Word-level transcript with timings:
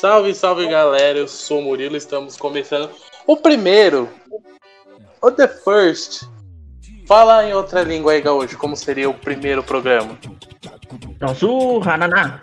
Salve, 0.00 0.32
salve 0.32 0.68
galera, 0.68 1.18
eu 1.18 1.26
sou 1.26 1.58
o 1.58 1.62
Murilo, 1.62 1.96
estamos 1.96 2.36
começando 2.36 2.88
o 3.26 3.36
primeiro, 3.36 4.08
o 5.20 5.28
The 5.28 5.48
First. 5.48 6.22
Fala 7.04 7.44
em 7.44 7.52
outra 7.52 7.82
língua 7.82 8.12
aí, 8.12 8.20
Gaúcho, 8.20 8.56
como 8.56 8.76
seria 8.76 9.10
o 9.10 9.14
primeiro 9.14 9.60
programa? 9.60 10.16
Nosso 11.20 11.80
Hananá. 11.82 12.40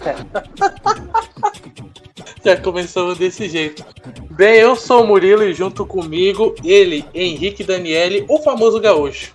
Já 2.42 2.56
começamos 2.56 3.18
desse 3.18 3.50
jeito. 3.50 3.84
Bem, 4.30 4.60
eu 4.60 4.74
sou 4.74 5.04
o 5.04 5.06
Murilo 5.06 5.42
e 5.42 5.52
junto 5.52 5.84
comigo 5.84 6.54
ele, 6.64 7.04
Henrique 7.12 7.64
Daniele, 7.64 8.24
o 8.30 8.38
famoso 8.38 8.80
Gaúcho. 8.80 9.34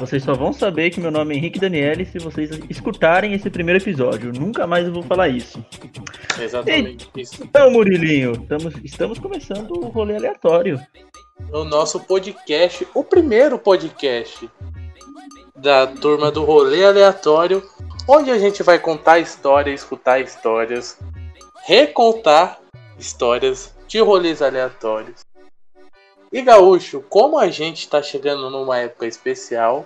Vocês 0.00 0.24
só 0.24 0.32
vão 0.32 0.50
saber 0.50 0.88
que 0.88 0.98
meu 0.98 1.10
nome 1.10 1.34
é 1.34 1.38
Henrique 1.38 1.60
Daniele 1.60 2.06
se 2.06 2.18
vocês 2.18 2.50
escutarem 2.70 3.34
esse 3.34 3.50
primeiro 3.50 3.80
episódio. 3.80 4.32
Nunca 4.32 4.66
mais 4.66 4.86
eu 4.86 4.94
vou 4.94 5.02
falar 5.02 5.28
isso. 5.28 5.62
Exatamente 6.40 7.08
isso. 7.16 7.42
Então, 7.42 7.70
Murilinho, 7.70 8.32
estamos, 8.32 8.74
estamos 8.82 9.18
começando 9.18 9.72
o 9.72 9.88
rolê 9.88 10.16
aleatório. 10.16 10.80
O 11.52 11.64
nosso 11.64 12.00
podcast, 12.00 12.86
o 12.94 13.02
primeiro 13.02 13.58
podcast 13.58 14.48
da 15.56 15.86
turma 15.86 16.30
do 16.30 16.44
rolê 16.44 16.84
aleatório, 16.84 17.62
onde 18.08 18.30
a 18.30 18.38
gente 18.38 18.62
vai 18.62 18.78
contar 18.78 19.18
histórias, 19.18 19.80
escutar 19.80 20.20
histórias, 20.20 20.98
recontar 21.62 22.60
histórias 22.98 23.74
de 23.86 24.00
rolês 24.00 24.40
aleatórios. 24.40 25.20
E 26.32 26.42
Gaúcho, 26.42 27.02
como 27.08 27.38
a 27.38 27.48
gente 27.48 27.80
está 27.80 28.02
chegando 28.02 28.48
numa 28.50 28.78
época 28.78 29.06
especial 29.06 29.84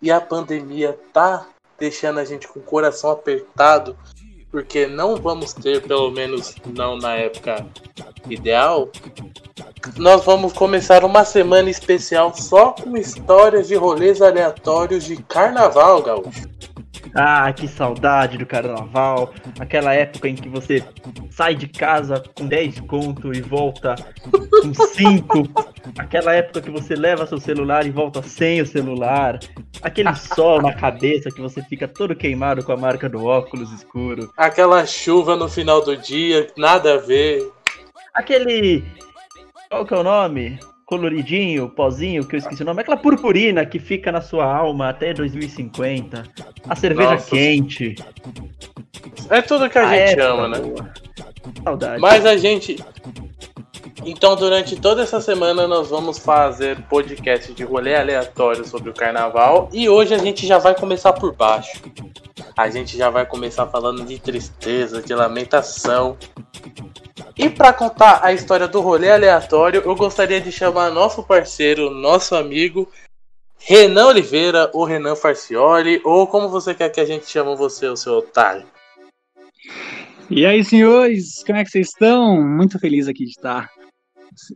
e 0.00 0.10
a 0.10 0.20
pandemia 0.20 0.98
tá 1.12 1.46
deixando 1.78 2.18
a 2.18 2.24
gente 2.24 2.48
com 2.48 2.60
o 2.60 2.62
coração 2.62 3.10
apertado, 3.10 3.96
porque 4.52 4.86
não 4.86 5.16
vamos 5.16 5.54
ter, 5.54 5.80
pelo 5.82 6.10
menos 6.10 6.54
não 6.76 6.98
na 6.98 7.14
época 7.16 7.66
ideal, 8.28 8.90
nós 9.96 10.24
vamos 10.26 10.52
começar 10.52 11.04
uma 11.04 11.24
semana 11.24 11.70
especial 11.70 12.34
só 12.36 12.72
com 12.72 12.94
histórias 12.96 13.66
de 13.66 13.74
rolês 13.74 14.20
aleatórios 14.20 15.04
de 15.04 15.16
carnaval, 15.16 16.02
Gaúcho. 16.02 16.48
Ah, 17.14 17.52
que 17.52 17.68
saudade 17.68 18.38
do 18.38 18.46
carnaval. 18.46 19.32
Aquela 19.60 19.92
época 19.94 20.28
em 20.28 20.34
que 20.34 20.48
você 20.48 20.82
sai 21.30 21.54
de 21.54 21.68
casa 21.68 22.22
com 22.34 22.46
10 22.46 22.80
conto 22.80 23.34
e 23.34 23.40
volta 23.40 23.94
com 24.30 24.72
5. 24.72 25.48
Aquela 25.98 26.34
época 26.34 26.62
que 26.62 26.70
você 26.70 26.94
leva 26.94 27.26
seu 27.26 27.38
celular 27.38 27.86
e 27.86 27.90
volta 27.90 28.22
sem 28.22 28.62
o 28.62 28.66
celular. 28.66 29.38
Aquele 29.82 30.14
sol 30.14 30.62
na 30.62 30.72
cabeça 30.72 31.30
que 31.30 31.40
você 31.40 31.62
fica 31.62 31.86
todo 31.86 32.16
queimado 32.16 32.64
com 32.64 32.72
a 32.72 32.76
marca 32.76 33.08
do 33.08 33.24
óculos 33.24 33.70
escuro. 33.72 34.32
Aquela 34.36 34.86
chuva 34.86 35.36
no 35.36 35.48
final 35.48 35.84
do 35.84 35.96
dia, 35.96 36.46
nada 36.56 36.94
a 36.94 36.98
ver. 36.98 37.46
Aquele. 38.14 38.84
Qual 39.68 39.84
que 39.84 39.94
é 39.94 39.98
o 39.98 40.02
nome? 40.02 40.58
Coloridinho, 40.92 41.70
pozinho, 41.70 42.22
que 42.22 42.36
eu 42.36 42.38
esqueci 42.38 42.60
o 42.60 42.66
nome, 42.66 42.82
aquela 42.82 42.98
purpurina 42.98 43.64
que 43.64 43.78
fica 43.78 44.12
na 44.12 44.20
sua 44.20 44.44
alma 44.44 44.90
até 44.90 45.14
2050. 45.14 46.22
A 46.68 46.76
cerveja 46.76 47.12
Nossa. 47.12 47.30
quente. 47.30 47.94
É 49.30 49.40
tudo 49.40 49.70
que 49.70 49.78
a, 49.78 49.88
a 49.88 49.96
gente 49.96 50.20
ama, 50.20 50.48
né? 50.48 50.58
Saudade. 51.64 51.98
Mas 51.98 52.26
a 52.26 52.36
gente. 52.36 52.76
Então, 54.04 54.36
durante 54.36 54.78
toda 54.78 55.02
essa 55.02 55.18
semana, 55.18 55.66
nós 55.66 55.88
vamos 55.88 56.18
fazer 56.18 56.78
podcast 56.82 57.54
de 57.54 57.64
rolê 57.64 57.94
aleatório 57.94 58.66
sobre 58.66 58.90
o 58.90 58.92
carnaval. 58.92 59.70
E 59.72 59.88
hoje 59.88 60.14
a 60.14 60.18
gente 60.18 60.46
já 60.46 60.58
vai 60.58 60.74
começar 60.74 61.14
por 61.14 61.34
baixo. 61.34 61.80
A 62.54 62.68
gente 62.68 62.98
já 62.98 63.08
vai 63.08 63.24
começar 63.24 63.66
falando 63.66 64.04
de 64.04 64.18
tristeza, 64.18 65.00
de 65.00 65.14
lamentação, 65.14 66.18
e 67.36 67.48
para 67.48 67.72
contar 67.72 68.20
a 68.22 68.32
história 68.32 68.68
do 68.68 68.80
rolê 68.80 69.10
aleatório, 69.10 69.82
eu 69.84 69.94
gostaria 69.96 70.40
de 70.40 70.52
chamar 70.52 70.90
nosso 70.90 71.22
parceiro, 71.22 71.90
nosso 71.90 72.34
amigo, 72.34 72.88
Renan 73.58 74.06
Oliveira, 74.06 74.70
ou 74.74 74.84
Renan 74.84 75.14
Farcioli, 75.14 76.00
ou 76.04 76.26
como 76.26 76.48
você 76.48 76.74
quer 76.74 76.90
que 76.90 77.00
a 77.00 77.04
gente 77.04 77.26
chame 77.26 77.56
você, 77.56 77.86
o 77.86 77.96
seu 77.96 78.14
otário. 78.14 78.66
E 80.28 80.44
aí, 80.44 80.64
senhores, 80.64 81.42
como 81.44 81.58
é 81.58 81.64
que 81.64 81.70
vocês 81.70 81.88
estão? 81.88 82.42
Muito 82.42 82.78
feliz 82.78 83.06
aqui 83.08 83.24
de 83.24 83.30
estar, 83.30 83.70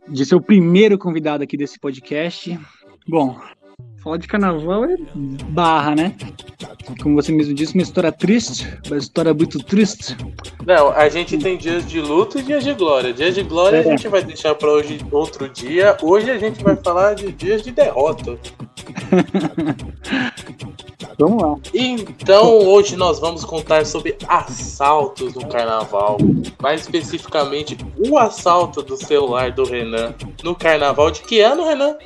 de 0.07 0.25
ser 0.25 0.35
o 0.35 0.41
primeiro 0.41 0.97
convidado 0.97 1.43
aqui 1.43 1.55
desse 1.55 1.79
podcast. 1.79 2.59
Bom, 3.07 3.39
falar 4.03 4.17
de 4.17 4.27
carnaval 4.27 4.85
é 4.85 4.97
barra, 5.49 5.95
né? 5.95 6.15
Como 7.01 7.15
você 7.15 7.31
mesmo 7.31 7.53
disse, 7.53 7.73
uma 7.73 7.83
história 7.83 8.11
triste, 8.11 8.67
uma 8.87 8.97
história 8.97 9.33
muito 9.33 9.59
triste. 9.59 10.15
Não, 10.65 10.91
a 10.91 11.09
gente 11.09 11.37
tem 11.37 11.57
dias 11.57 11.87
de 11.87 11.99
luto 11.99 12.39
e 12.39 12.43
dias 12.43 12.63
de 12.63 12.73
glória. 12.73 13.13
Dias 13.13 13.35
de 13.35 13.43
glória 13.43 13.77
é. 13.77 13.79
a 13.81 13.83
gente 13.83 14.07
vai 14.07 14.23
deixar 14.23 14.55
para 14.55 14.71
hoje 14.71 14.99
outro 15.11 15.49
dia. 15.49 15.97
Hoje 16.01 16.31
a 16.31 16.37
gente 16.37 16.63
vai 16.63 16.75
falar 16.75 17.15
de 17.15 17.31
dias 17.31 17.61
de 17.61 17.71
derrota. 17.71 18.37
Vamos 21.19 21.41
lá. 21.41 21.55
Então, 21.73 22.59
hoje 22.59 22.95
nós 22.95 23.19
vamos 23.19 23.43
contar 23.43 23.85
sobre 23.87 24.15
assaltos 24.27 25.33
no 25.33 25.47
carnaval. 25.47 26.17
Mais 26.61 26.81
especificamente, 26.81 27.75
o 27.97 28.19
assalto 28.19 28.83
do 28.83 28.95
celular 28.95 29.51
do 29.51 29.63
Renan 29.63 30.13
no 30.43 30.55
carnaval. 30.55 31.09
De 31.09 31.21
que 31.21 31.41
ano, 31.41 31.65
Renan? 31.65 31.97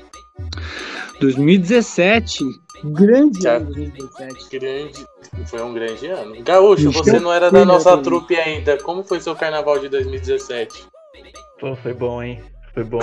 2017. 1.20 2.44
Grande 2.84 3.48
ano 3.48 3.66
2017. 3.74 4.50
Grande. 4.50 5.06
Foi 5.46 5.62
um 5.62 5.74
grande 5.74 6.08
ano. 6.08 6.42
Gaúcho, 6.44 6.92
você 6.92 7.20
não 7.20 7.32
era 7.32 7.52
da 7.52 7.64
nossa 7.64 7.98
trupe 7.98 8.36
ainda. 8.36 8.78
Como 8.78 9.04
foi 9.04 9.20
seu 9.20 9.36
carnaval 9.36 9.80
de 9.80 9.90
2017? 9.90 10.86
Pô, 11.60 11.76
foi 11.76 11.94
bom, 11.94 12.24
hein? 12.24 12.40
Foi 12.74 12.84
bom. 12.84 13.00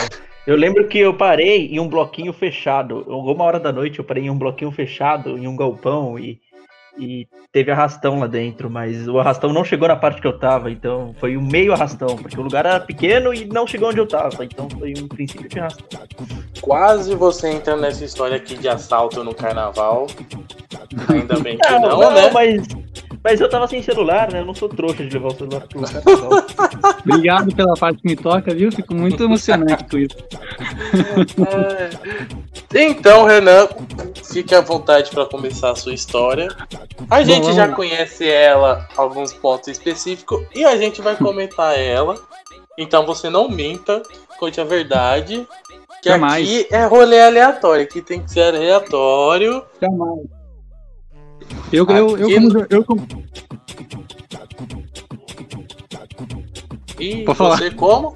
Eu 0.46 0.56
lembro 0.56 0.88
que 0.88 0.98
eu 0.98 1.14
parei 1.14 1.66
em 1.66 1.78
um 1.78 1.88
bloquinho 1.88 2.32
fechado. 2.32 3.04
Alguma 3.08 3.44
hora 3.44 3.60
da 3.60 3.70
noite 3.70 3.98
eu 3.98 4.04
parei 4.04 4.24
em 4.24 4.30
um 4.30 4.38
bloquinho 4.38 4.72
fechado, 4.72 5.36
em 5.36 5.46
um 5.46 5.54
galpão, 5.54 6.18
e 6.18 6.40
e 6.98 7.26
teve 7.52 7.70
arrastão 7.70 8.18
lá 8.18 8.26
dentro, 8.26 8.68
mas 8.68 9.06
o 9.08 9.18
arrastão 9.18 9.52
não 9.52 9.64
chegou 9.64 9.88
na 9.88 9.96
parte 9.96 10.20
que 10.20 10.26
eu 10.26 10.38
tava, 10.38 10.70
então 10.70 11.14
foi 11.18 11.36
um 11.36 11.42
meio 11.42 11.72
arrastão, 11.72 12.16
porque 12.16 12.38
o 12.38 12.42
lugar 12.42 12.66
era 12.66 12.80
pequeno 12.80 13.32
e 13.32 13.46
não 13.46 13.66
chegou 13.66 13.88
onde 13.88 13.98
eu 13.98 14.06
tava, 14.06 14.44
então 14.44 14.68
foi 14.70 14.94
um 14.98 15.08
princípio 15.08 15.48
de 15.48 15.58
arrastão. 15.58 16.00
Quase 16.60 17.14
você 17.14 17.48
entra 17.48 17.76
nessa 17.76 18.04
história 18.04 18.36
aqui 18.36 18.56
de 18.56 18.68
assalto 18.68 19.22
no 19.22 19.34
carnaval. 19.34 20.06
Ainda 21.08 21.38
bem 21.40 21.56
que 21.58 21.70
não, 21.70 21.80
não, 21.80 22.00
não 22.00 22.12
né? 22.12 22.30
Mas, 22.32 22.66
mas 23.22 23.40
eu 23.40 23.48
tava 23.48 23.66
sem 23.66 23.82
celular, 23.82 24.32
né? 24.32 24.40
Eu 24.40 24.44
não 24.44 24.54
sou 24.54 24.68
trouxa 24.68 25.04
de 25.04 25.12
levar 25.12 25.28
o 25.28 25.34
celular 25.34 25.60
pro 25.66 25.82
carnaval. 25.82 26.46
Obrigado 27.04 27.54
pela 27.54 27.74
parte 27.74 28.02
que 28.02 28.08
me 28.08 28.16
toca, 28.16 28.54
viu? 28.54 28.70
Fico 28.70 28.94
muito 28.94 29.22
emocionante 29.22 29.84
com 29.84 29.98
isso. 29.98 30.16
É... 31.46 32.80
Então, 32.80 33.24
Renan, 33.24 33.68
fique 34.24 34.54
à 34.54 34.60
vontade 34.60 35.10
para 35.10 35.26
começar 35.26 35.70
a 35.70 35.76
sua 35.76 35.94
história. 35.94 36.48
A 37.10 37.22
gente 37.22 37.52
já 37.52 37.68
conhece 37.68 38.28
ela 38.28 38.88
alguns 38.96 39.32
pontos 39.32 39.68
específicos 39.68 40.44
e 40.54 40.64
a 40.64 40.76
gente 40.76 41.00
vai 41.00 41.16
comentar 41.16 41.78
ela. 41.78 42.14
Então 42.78 43.04
você 43.04 43.28
não 43.28 43.48
minta, 43.48 44.02
conte 44.38 44.60
a 44.60 44.64
verdade. 44.64 45.46
Que 46.00 46.10
Jamais. 46.10 46.46
aqui 46.46 46.68
é 46.70 46.84
rolê 46.84 47.20
aleatório, 47.20 47.82
aqui 47.82 48.00
tem 48.00 48.22
que 48.22 48.30
ser 48.30 48.54
aleatório. 48.54 49.64
Jamais. 49.80 50.37
Eu, 51.72 51.86
eu, 51.86 52.16
eu, 52.16 52.40
como, 52.40 52.66
eu 52.70 52.84
como... 52.84 53.06
E 56.98 57.24
Pode 57.24 57.38
você 57.38 57.70
falar. 57.70 57.74
como? 57.74 58.12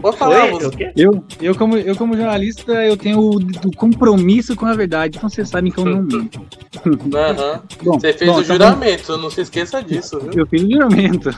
Pode 0.00 0.16
falar, 0.16 0.50
você. 0.50 0.92
Eu, 0.96 1.24
eu, 1.40 1.54
como, 1.54 1.76
eu, 1.76 1.96
como 1.96 2.16
jornalista, 2.16 2.72
eu 2.84 2.96
tenho 2.96 3.18
o, 3.18 3.36
o 3.36 3.76
compromisso 3.76 4.56
com 4.56 4.66
a 4.66 4.74
verdade, 4.74 5.16
então 5.16 5.28
vocês 5.28 5.48
sabem 5.48 5.70
que 5.70 5.78
eu 5.78 5.84
não 5.84 6.02
minto. 6.02 6.40
Uhum. 6.86 7.60
você 7.98 8.12
fez 8.12 8.30
bom, 8.30 8.38
o 8.38 8.44
tá 8.44 8.54
juramento, 8.54 9.16
não 9.18 9.30
se 9.30 9.42
esqueça 9.42 9.82
disso, 9.82 10.18
viu? 10.20 10.32
Eu 10.34 10.46
fiz 10.46 10.62
o 10.62 10.70
juramento. 10.70 11.30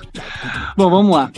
Bom, 0.76 0.90
vamos 0.90 1.14
lá. 1.14 1.30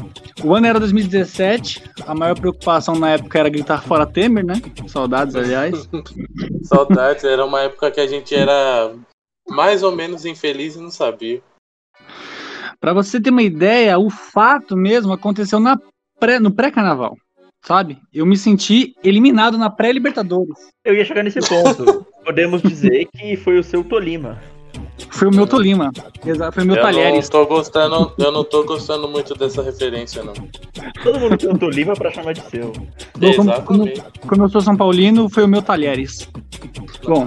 O 0.42 0.54
ano 0.54 0.66
era 0.66 0.80
2017, 0.80 1.82
a 2.06 2.14
maior 2.14 2.38
preocupação 2.38 2.94
na 2.96 3.10
época 3.10 3.38
era 3.38 3.48
gritar 3.48 3.82
fora 3.82 4.06
Temer, 4.06 4.44
né? 4.44 4.60
Saudades, 4.86 5.34
aliás. 5.34 5.88
Saudades, 6.64 7.24
era 7.24 7.44
uma 7.44 7.60
época 7.62 7.90
que 7.90 8.00
a 8.00 8.06
gente 8.06 8.34
era 8.34 8.92
mais 9.48 9.82
ou 9.82 9.94
menos 9.94 10.24
infeliz 10.24 10.76
e 10.76 10.80
não 10.80 10.90
sabia. 10.90 11.42
Para 12.80 12.92
você 12.92 13.20
ter 13.20 13.30
uma 13.30 13.42
ideia, 13.42 13.98
o 13.98 14.10
fato 14.10 14.76
mesmo 14.76 15.12
aconteceu 15.12 15.58
na 15.58 15.78
pré, 16.18 16.38
no 16.38 16.50
pré-carnaval, 16.50 17.16
sabe? 17.64 17.98
Eu 18.12 18.26
me 18.26 18.36
senti 18.36 18.94
eliminado 19.02 19.56
na 19.56 19.70
pré-Libertadores. 19.70 20.54
Eu 20.84 20.94
ia 20.94 21.04
chegar 21.04 21.22
nesse 21.22 21.40
ponto. 21.40 22.06
Podemos 22.24 22.62
dizer 22.62 23.06
que 23.14 23.36
foi 23.36 23.58
o 23.58 23.64
seu 23.64 23.84
Tolima. 23.84 24.40
Foi 25.10 25.28
o 25.28 25.30
meu 25.30 25.46
Tolima. 25.46 25.90
Exato, 26.26 26.52
foi 26.52 26.64
o 26.64 26.66
meu 26.66 26.76
eu 26.76 26.82
Talheres. 26.82 27.30
Não 27.30 27.40
tô 27.40 27.46
gostando, 27.46 28.12
eu 28.18 28.32
não 28.32 28.44
tô 28.44 28.64
gostando 28.64 29.08
muito 29.08 29.34
dessa 29.34 29.62
referência, 29.62 30.22
não. 30.22 30.34
Todo 31.02 31.20
mundo 31.20 31.36
tem 31.36 31.50
um 31.50 31.56
Tolima 31.56 31.94
pra 31.94 32.10
chamar 32.10 32.32
de 32.32 32.42
seu. 32.50 32.72
Bom, 33.16 33.34
como, 33.34 33.62
como, 33.62 33.92
como, 34.26 34.44
eu 34.44 34.48
sou 34.48 34.60
São 34.60 34.76
Paulino, 34.76 35.28
foi 35.28 35.44
o 35.44 35.48
meu 35.48 35.62
Talheres. 35.62 36.28
Bom, 37.02 37.26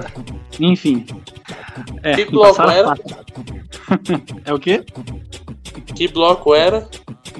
enfim. 0.60 1.06
É, 2.07 2.15
que 2.15 2.25
bloco 2.25 2.62
era? 2.62 2.94
é 4.45 4.54
o 4.54 4.59
quê? 4.59 4.81
Que 5.94 6.07
bloco 6.07 6.56
era? 6.56 6.88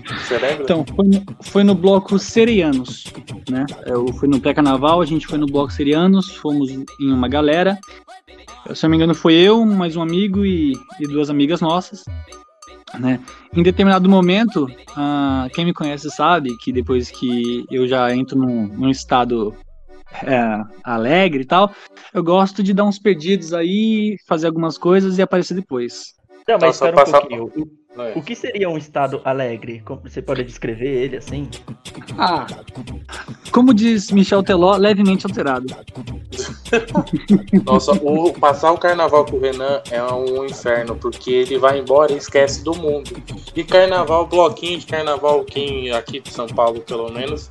Você 0.06 0.38
lembra? 0.38 0.64
Então, 0.64 0.86
foi 0.94 1.06
no, 1.08 1.26
foi 1.42 1.64
no 1.64 1.74
bloco 1.74 2.20
Serianos, 2.20 3.06
né? 3.50 3.66
Eu 3.86 4.12
fui 4.14 4.28
no 4.28 4.42
pré-carnaval, 4.42 5.00
a 5.00 5.06
gente 5.06 5.26
foi 5.26 5.38
no 5.38 5.46
bloco 5.46 5.72
Serianos, 5.72 6.36
fomos 6.36 6.70
em 6.70 6.86
uma 7.00 7.30
galera. 7.30 7.80
Se 8.76 8.84
não 8.84 8.90
me 8.90 8.98
engano, 8.98 9.16
foi 9.16 9.36
eu, 9.36 9.66
mais 9.66 9.96
um 9.96 10.02
amigo 10.02 10.46
e, 10.46 10.74
e 11.00 11.08
duas 11.08 11.30
amigas 11.30 11.62
nossas. 11.62 12.04
Né? 13.00 13.22
Em 13.54 13.64
determinado 13.64 14.10
momento, 14.10 14.70
ah, 14.98 15.48
quem 15.54 15.64
me 15.64 15.74
conhece 15.74 16.10
sabe 16.10 16.58
que 16.58 16.74
depois 16.74 17.10
que 17.10 17.66
eu 17.72 17.88
já 17.88 18.14
entro 18.14 18.38
num, 18.38 18.68
num 18.68 18.90
estado 18.90 19.56
é, 20.24 20.64
alegre 20.84 21.42
e 21.42 21.46
tal, 21.46 21.72
eu 22.14 22.24
gosto 22.24 22.64
de 22.64 22.74
dar 22.74 22.86
uns 22.86 23.00
perdidos 23.00 23.54
aí, 23.54 24.18
fazer 24.28 24.48
algumas 24.48 24.78
coisas 24.78 25.18
e 25.18 25.22
aparecer 25.22 25.54
depois. 25.54 26.16
Não, 26.48 26.56
mas 26.56 26.80
Nossa, 26.80 26.90
espera 26.90 27.08
um 27.08 27.12
pouquinho. 27.12 27.44
O, 27.46 28.02
É. 28.02 28.14
o 28.16 28.22
que 28.22 28.36
seria 28.36 28.70
um 28.70 28.78
estado 28.78 29.20
alegre? 29.26 29.82
Como 29.84 30.02
você 30.02 30.22
pode 30.22 30.44
descrever 30.44 30.88
ele 30.88 31.18
assim? 31.18 31.50
Ah, 32.18 32.46
como 33.52 33.74
diz 33.74 34.12
Michel 34.12 34.44
Teló, 34.44 34.78
levemente 34.78 35.26
alterado. 35.26 35.66
Nossa, 37.66 37.92
o, 37.94 38.32
passar 38.34 38.72
o 38.72 38.78
carnaval 38.78 39.26
com 39.26 39.38
o 39.38 39.40
Renan 39.40 39.82
é 39.90 40.02
um 40.04 40.46
inferno, 40.46 40.96
porque 40.96 41.32
ele 41.32 41.58
vai 41.58 41.80
embora 41.80 42.14
e 42.14 42.18
esquece 42.18 42.64
do 42.64 42.76
mundo. 42.76 43.12
E 43.56 43.64
carnaval, 43.64 44.28
bloquinho 44.28 44.80
de 44.80 44.86
carnaval, 44.86 45.44
quem 45.44 45.92
aqui 45.92 46.20
de 46.20 46.32
São 46.32 46.48
Paulo 46.48 46.82
pelo 46.82 47.12
menos, 47.12 47.50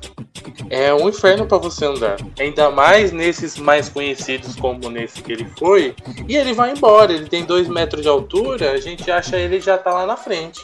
é 0.69 0.93
um 0.93 1.09
inferno 1.09 1.45
pra 1.45 1.57
você 1.57 1.85
andar. 1.85 2.17
Ainda 2.39 2.69
mais 2.71 3.11
nesses 3.11 3.57
mais 3.57 3.89
conhecidos 3.89 4.55
como 4.55 4.89
nesse 4.89 5.21
que 5.21 5.31
ele 5.31 5.45
foi. 5.57 5.95
E 6.27 6.35
ele 6.35 6.53
vai 6.53 6.71
embora, 6.71 7.11
ele 7.13 7.27
tem 7.27 7.45
dois 7.45 7.67
metros 7.67 8.01
de 8.01 8.07
altura, 8.07 8.71
a 8.71 8.77
gente 8.77 9.09
acha 9.09 9.37
ele 9.37 9.59
já 9.59 9.77
tá 9.77 9.93
lá 9.93 10.05
na 10.05 10.17
frente. 10.17 10.61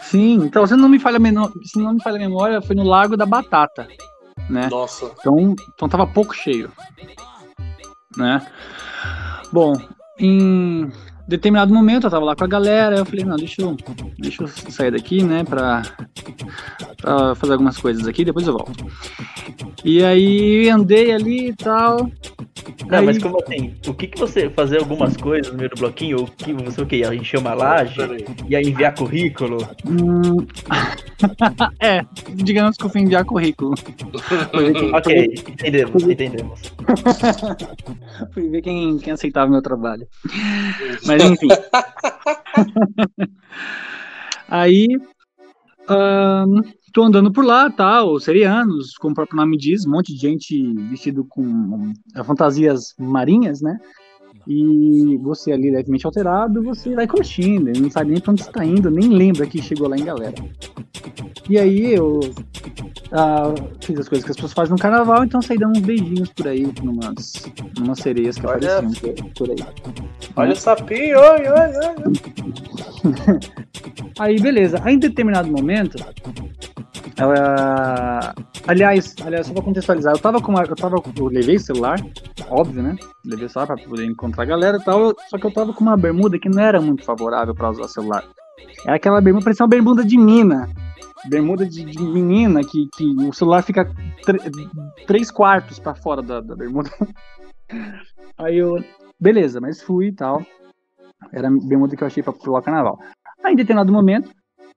Sim, 0.00 0.36
então 0.36 0.66
se 0.66 0.74
não 0.74 0.88
me 0.88 0.98
falha 0.98 1.18
menor, 1.18 1.52
se 1.62 1.78
não 1.78 1.94
me 1.94 2.02
falha 2.02 2.16
a 2.16 2.20
memória, 2.20 2.62
foi 2.62 2.74
no 2.74 2.84
Largo 2.84 3.16
da 3.16 3.26
Batata, 3.26 3.86
né? 4.48 4.68
Nossa, 4.70 5.12
Então, 5.18 5.54
então 5.74 5.88
tava 5.88 6.06
pouco 6.06 6.34
cheio, 6.34 6.72
né? 8.16 8.46
Bom, 9.52 9.74
em 10.18 10.90
determinado 11.28 11.72
momento 11.72 12.06
eu 12.06 12.10
tava 12.10 12.24
lá 12.24 12.34
com 12.34 12.44
a 12.44 12.48
galera, 12.48 12.96
eu 12.96 13.04
falei, 13.04 13.24
não, 13.24 13.36
deixa 13.36 13.62
eu, 13.62 13.76
deixa 14.18 14.42
eu 14.42 14.48
sair 14.48 14.90
daqui, 14.90 15.22
né, 15.22 15.44
pra, 15.44 15.82
pra 16.96 17.34
fazer 17.34 17.52
algumas 17.52 17.76
coisas 17.76 18.06
aqui, 18.08 18.24
depois 18.24 18.46
eu 18.46 18.54
volto. 18.54 18.86
E 19.84 20.02
aí 20.04 20.68
andei 20.70 21.12
ali 21.12 21.48
e 21.50 21.54
tal. 21.54 22.10
Não, 22.88 22.98
aí- 22.98 23.06
mas 23.06 23.18
como 23.18 23.38
assim? 23.42 23.74
O 23.86 23.94
que 23.94 24.06
que 24.08 24.18
você 24.18 24.48
fazer 24.50 24.78
algumas 24.78 25.16
coisas 25.16 25.52
no 25.52 25.58
meio 25.58 25.70
do 25.70 25.76
bloquinho? 25.76 26.22
O 26.22 26.26
que 26.30 26.52
você 26.52 26.80
o 26.82 26.86
quê? 26.86 26.96
Ia 26.96 27.14
encher 27.14 27.38
uma 27.38 27.54
laje? 27.54 27.94
peraí. 27.96 28.24
Ia 28.48 28.60
enviar 28.60 28.94
currículo? 28.94 29.58
Hum, 29.86 30.46
é, 31.80 32.04
digamos 32.34 32.76
que 32.76 32.84
eu 32.84 32.88
fui 32.90 33.02
enviar 33.02 33.24
currículo. 33.24 33.74
Ok, 34.94 35.34
entendemos, 35.48 36.02
entendemos. 36.02 36.60
fui 38.32 38.48
ver 38.48 38.62
quem, 38.62 38.98
quem 38.98 39.12
aceitava 39.12 39.50
meu 39.50 39.62
trabalho. 39.62 40.06
Mas 41.06 41.17
enfim. 41.24 41.48
Aí, 44.48 44.86
ahn, 45.88 46.62
tô 46.92 47.04
andando 47.04 47.32
por 47.32 47.44
lá, 47.44 47.70
tal, 47.70 48.18
serianos, 48.18 48.94
como 48.98 49.12
o 49.12 49.14
próprio 49.14 49.36
nome 49.36 49.56
diz, 49.56 49.86
um 49.86 49.90
monte 49.90 50.14
de 50.14 50.20
gente 50.20 50.72
vestido 50.90 51.24
com 51.28 51.92
fantasias 52.24 52.94
marinhas, 52.98 53.60
né? 53.60 53.78
E 54.50 55.18
você 55.18 55.52
ali 55.52 55.70
levemente 55.70 56.06
alterado, 56.06 56.62
você 56.62 56.94
vai 56.94 57.06
curtindo, 57.06 57.70
não 57.78 57.90
sabe 57.90 58.12
nem 58.12 58.20
pra 58.20 58.32
onde 58.32 58.42
você 58.42 58.50
tá 58.50 58.64
indo, 58.64 58.90
nem 58.90 59.10
lembra 59.10 59.46
que 59.46 59.60
chegou 59.60 59.86
lá 59.86 59.96
em 59.96 60.04
galera. 60.04 60.34
E 61.50 61.58
aí 61.58 61.92
eu 61.92 62.20
ah, 63.12 63.54
fiz 63.80 63.98
as 63.98 64.08
coisas 64.08 64.24
que 64.24 64.30
as 64.30 64.36
pessoas 64.36 64.52
fazem 64.54 64.72
no 64.72 64.78
carnaval, 64.78 65.24
então 65.24 65.42
saí 65.42 65.58
dando 65.58 65.78
uns 65.78 65.82
beijinhos 65.82 66.30
por 66.30 66.48
aí, 66.48 66.66
numas, 66.82 67.32
numas 67.78 67.98
sereias 67.98 68.38
que 68.38 68.46
Olha. 68.46 68.78
apareciam 68.78 69.14
por, 69.14 69.30
por 69.34 69.50
aí. 69.50 69.56
Olha 70.36 70.52
o 70.52 70.56
sapinho, 70.56 71.18
oi, 71.18 71.40
oi, 71.40 71.70
oi. 71.86 72.08
Aí, 74.18 74.40
beleza. 74.40 74.80
Aí, 74.82 74.94
em 74.94 74.98
determinado 74.98 75.48
momento, 75.48 75.96
ela... 77.16 78.34
aliás, 78.66 79.14
aliás, 79.24 79.46
só 79.46 79.52
pra 79.52 79.62
contextualizar, 79.62 80.14
eu 80.14 80.18
tava 80.18 80.40
com 80.40 80.50
uma, 80.50 80.62
eu 80.62 80.74
tava, 80.74 80.96
eu 81.16 81.26
levei 81.26 81.56
o 81.56 81.60
celular, 81.60 82.00
óbvio, 82.50 82.82
né? 82.82 82.96
Levei 83.28 83.48
celular 83.48 83.66
pra 83.66 83.76
poder 83.76 84.06
encontrar 84.06 84.44
a 84.44 84.46
galera 84.46 84.78
e 84.78 84.82
tal, 84.84 85.14
só 85.28 85.36
que 85.38 85.46
eu 85.46 85.52
tava 85.52 85.72
com 85.74 85.82
uma 85.82 85.96
bermuda 85.96 86.38
que 86.38 86.48
não 86.48 86.62
era 86.62 86.80
muito 86.80 87.04
favorável 87.04 87.54
pra 87.54 87.70
usar 87.70 87.86
celular. 87.88 88.24
Era 88.84 88.96
aquela 88.96 89.20
bermuda, 89.20 89.44
parecia 89.44 89.64
uma 89.64 89.68
bermuda 89.70 90.04
de 90.04 90.16
mina. 90.16 90.68
Bermuda 91.28 91.66
de, 91.66 91.84
de 91.84 92.02
menina 92.02 92.60
que, 92.64 92.88
que 92.96 93.04
o 93.24 93.32
celular 93.32 93.62
fica 93.62 93.84
tr- 94.24 94.38
três 95.06 95.30
quartos 95.30 95.78
pra 95.78 95.94
fora 95.94 96.22
da, 96.22 96.40
da 96.40 96.56
bermuda. 96.56 96.90
Aí 98.38 98.56
eu, 98.56 98.82
beleza, 99.20 99.60
mas 99.60 99.82
fui 99.82 100.06
e 100.06 100.12
tal. 100.12 100.42
Era 101.32 101.48
a 101.48 101.50
bermuda 101.50 101.96
que 101.96 102.02
eu 102.02 102.06
achei 102.06 102.22
pra 102.22 102.32
pular 102.32 102.60
o 102.60 102.62
carnaval. 102.62 102.98
Aí, 103.44 103.52
em 103.52 103.56
determinado 103.56 103.92
momento, 103.92 104.30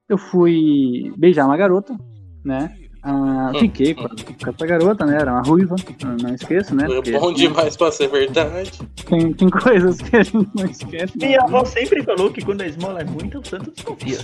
eu 0.09 0.17
fui 0.17 1.13
beijar 1.17 1.45
uma 1.45 1.55
garota, 1.57 1.95
né? 2.43 2.75
Ah, 3.03 3.51
fiquei 3.59 3.95
com, 3.95 4.03
com 4.07 4.49
essa 4.49 4.65
garota, 4.65 5.05
né? 5.07 5.17
Era 5.19 5.31
uma 5.33 5.41
ruiva, 5.41 5.75
não- 6.21 6.35
esqueço, 6.35 6.75
né? 6.75 6.83
É 6.83 6.87
Porque 6.87 7.11
bom 7.11 7.33
demais 7.33 7.75
pra 7.75 7.91
ser 7.91 8.07
verdade. 8.09 8.71
tem, 9.09 9.33
tem 9.33 9.49
coisas 9.49 9.97
que 9.99 10.15
a 10.15 10.21
gente 10.23 10.47
não 10.55 10.65
esquece. 10.65 11.17
né? 11.17 11.27
Minha 11.27 11.41
avó 11.41 11.65
sempre 11.65 12.03
falou 12.03 12.29
que 12.31 12.45
quando 12.45 12.61
a 12.61 12.67
esmola 12.67 13.01
é 13.01 13.03
muita, 13.03 13.39
o 13.39 13.45
santo 13.47 13.71
desconfia. 13.71 14.17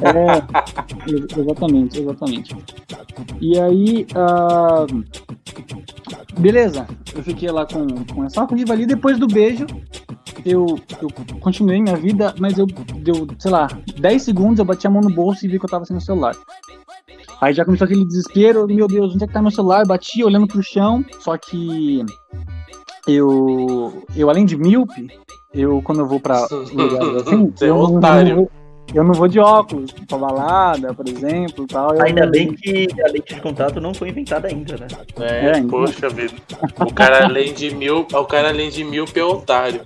É, 0.00 1.10
ex- 1.12 1.36
exatamente, 1.38 1.98
exatamente. 2.00 2.56
E 3.40 3.58
aí, 3.58 4.06
ah, 4.14 4.86
beleza, 6.38 6.86
eu 7.14 7.22
fiquei 7.22 7.50
lá 7.50 7.66
com, 7.66 7.86
com 8.04 8.24
essa 8.24 8.44
ruiva 8.44 8.72
ali, 8.72 8.86
depois 8.86 9.18
do 9.18 9.26
beijo, 9.26 9.66
eu, 10.44 10.78
eu 11.02 11.08
continuei 11.40 11.80
minha 11.82 11.96
vida, 11.96 12.34
mas 12.38 12.56
eu 12.58 12.66
deu, 12.66 13.26
sei 13.38 13.50
lá, 13.50 13.68
10 13.98 14.22
segundos, 14.22 14.58
eu 14.58 14.64
bati 14.64 14.86
a 14.86 14.90
mão 14.90 15.02
no 15.02 15.10
bolso 15.10 15.44
e 15.44 15.48
vi 15.48 15.58
que 15.58 15.64
eu 15.64 15.70
tava 15.70 15.84
sem 15.84 15.96
o 15.96 16.00
celular. 16.00 16.36
Aí 17.40 17.54
já 17.54 17.64
começou 17.64 17.84
aquele 17.86 18.04
desespero, 18.04 18.66
meu 18.66 18.86
Deus, 18.86 19.14
onde 19.14 19.24
é 19.24 19.26
que 19.26 19.32
tá 19.32 19.40
meu 19.40 19.50
celular? 19.50 19.86
Bati 19.86 20.22
olhando 20.22 20.46
pro 20.46 20.62
chão, 20.62 21.04
só 21.20 21.36
que 21.38 22.04
eu, 23.06 24.04
eu 24.14 24.28
além 24.28 24.44
de 24.44 24.56
míope, 24.56 25.08
eu 25.54 25.80
quando 25.82 26.00
eu 26.00 26.06
vou 26.06 26.20
pra 26.20 26.46
lugares 26.72 27.22
assim, 27.26 27.50
Você 27.54 27.64
é 27.66 27.68
eu, 27.70 27.74
não, 27.76 27.82
eu, 27.90 27.96
otário. 27.96 28.28
não 28.28 28.36
vou, 28.36 28.50
eu 28.94 29.04
não 29.04 29.14
vou 29.14 29.28
de 29.28 29.38
óculos, 29.38 29.92
pra 30.06 30.18
balada, 30.18 30.92
por 30.92 31.08
exemplo, 31.08 31.66
tal. 31.66 31.94
eu 31.94 32.02
Ainda 32.02 32.24
não- 32.26 32.30
bem 32.32 32.52
que 32.52 32.86
a 33.02 33.06
lente 33.10 33.34
de 33.34 33.40
contato 33.40 33.80
não 33.80 33.94
foi 33.94 34.10
inventada 34.10 34.48
ainda, 34.48 34.76
né? 34.76 34.86
É, 35.20 35.58
É, 35.58 35.62
poxa 35.62 36.08
vida. 36.10 36.34
O 36.78 36.92
cara 36.92 37.24
além 37.24 37.52
de 37.54 37.74
mil, 37.74 38.00
o 38.12 38.24
cara 38.24 38.48
além 38.50 38.68
de 38.68 38.84
mil 38.84 39.04
é 39.14 39.24
otário. 39.24 39.80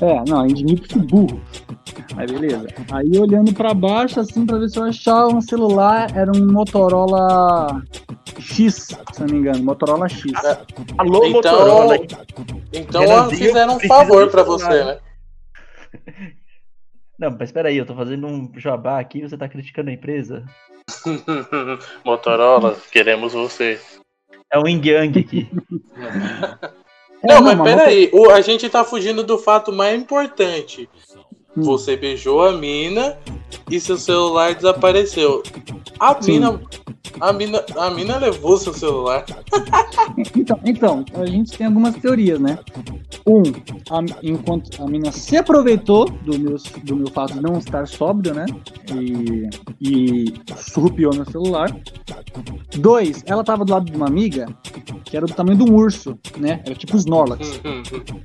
É, 0.00 0.22
não, 0.28 0.40
além 0.40 0.54
de 0.54 0.64
míope, 0.64 0.88
fui 0.92 1.02
burro. 1.02 1.40
Mas 2.14 2.30
beleza. 2.30 2.66
Aí 2.92 3.18
olhando 3.18 3.52
pra 3.52 3.72
baixo, 3.74 4.20
assim, 4.20 4.44
pra 4.46 4.58
ver 4.58 4.68
se 4.68 4.78
eu 4.78 4.84
achava 4.84 5.28
um 5.34 5.40
celular, 5.40 6.14
era 6.16 6.30
um 6.30 6.46
Motorola 6.52 7.82
X, 8.38 8.96
se 9.12 9.20
não 9.20 9.26
me 9.26 9.38
engano, 9.38 9.62
Motorola 9.64 10.08
X. 10.08 10.32
Alô, 10.98 11.24
Então- 11.26 11.30
Motorola? 11.52 11.96
Então 12.72 13.00
Renanzinho, 13.02 13.46
fizeram 13.48 13.76
um 13.76 13.80
favor 13.80 14.30
celular. 14.30 14.44
você, 14.44 14.84
né? 14.84 14.98
Não, 17.18 17.30
mas 17.32 17.48
espera 17.50 17.68
aí, 17.68 17.76
eu 17.76 17.84
tô 17.84 17.94
fazendo 17.94 18.26
um 18.26 18.50
jabá 18.56 18.98
aqui 18.98 19.18
e 19.18 19.28
você 19.28 19.36
tá 19.36 19.46
criticando 19.48 19.90
a 19.90 19.92
empresa? 19.92 20.44
Motorola, 22.04 22.76
queremos 22.90 23.32
você. 23.34 23.78
É 24.52 24.58
um 24.58 24.66
Yin 24.66 24.80
Yang 24.84 25.18
aqui. 25.20 25.48
Não, 27.22 27.36
É, 27.36 27.40
mas 27.42 27.58
mas 27.58 27.74
peraí, 27.74 28.10
o- 28.14 28.30
a 28.30 28.40
gente 28.40 28.66
tá 28.70 28.82
fugindo 28.82 29.22
do 29.22 29.36
fato 29.36 29.70
mais 29.70 30.00
importante. 30.00 30.88
Você 31.56 31.96
beijou 31.96 32.42
a 32.42 32.52
mina 32.52 33.18
e 33.70 33.80
seu 33.80 33.96
celular 33.96 34.54
desapareceu. 34.54 35.42
A 35.98 36.18
mina, 36.20 36.60
a 37.18 37.32
mina, 37.32 37.64
a 37.76 37.90
mina 37.90 38.18
levou 38.18 38.56
seu 38.56 38.72
celular. 38.74 39.24
Então, 40.34 40.58
então, 40.64 41.04
a 41.14 41.26
gente 41.26 41.56
tem 41.56 41.66
algumas 41.66 41.96
teorias, 41.96 42.38
né? 42.38 42.58
Um, 43.26 43.42
a, 43.90 44.00
enquanto 44.22 44.82
a 44.82 44.86
mina 44.86 45.12
se 45.12 45.36
aproveitou 45.36 46.08
do 46.08 46.38
meu, 46.38 46.56
do 46.84 46.96
meu 46.96 47.06
fato 47.08 47.34
de 47.34 47.40
não 47.40 47.58
estar 47.58 47.86
sóbrio, 47.86 48.34
né? 48.34 48.46
E, 48.94 49.48
e 49.80 50.34
surrupiou 50.56 51.14
meu 51.14 51.24
celular. 51.24 51.74
Dois, 52.76 53.22
ela 53.26 53.42
tava 53.42 53.64
do 53.64 53.72
lado 53.72 53.90
de 53.90 53.96
uma 53.96 54.06
amiga 54.06 54.46
que 55.04 55.16
era 55.16 55.26
do 55.26 55.34
tamanho 55.34 55.58
de 55.58 55.70
um 55.70 55.74
urso, 55.74 56.18
né? 56.38 56.62
Era 56.64 56.74
tipo 56.74 56.96
Snorlax. 56.96 57.60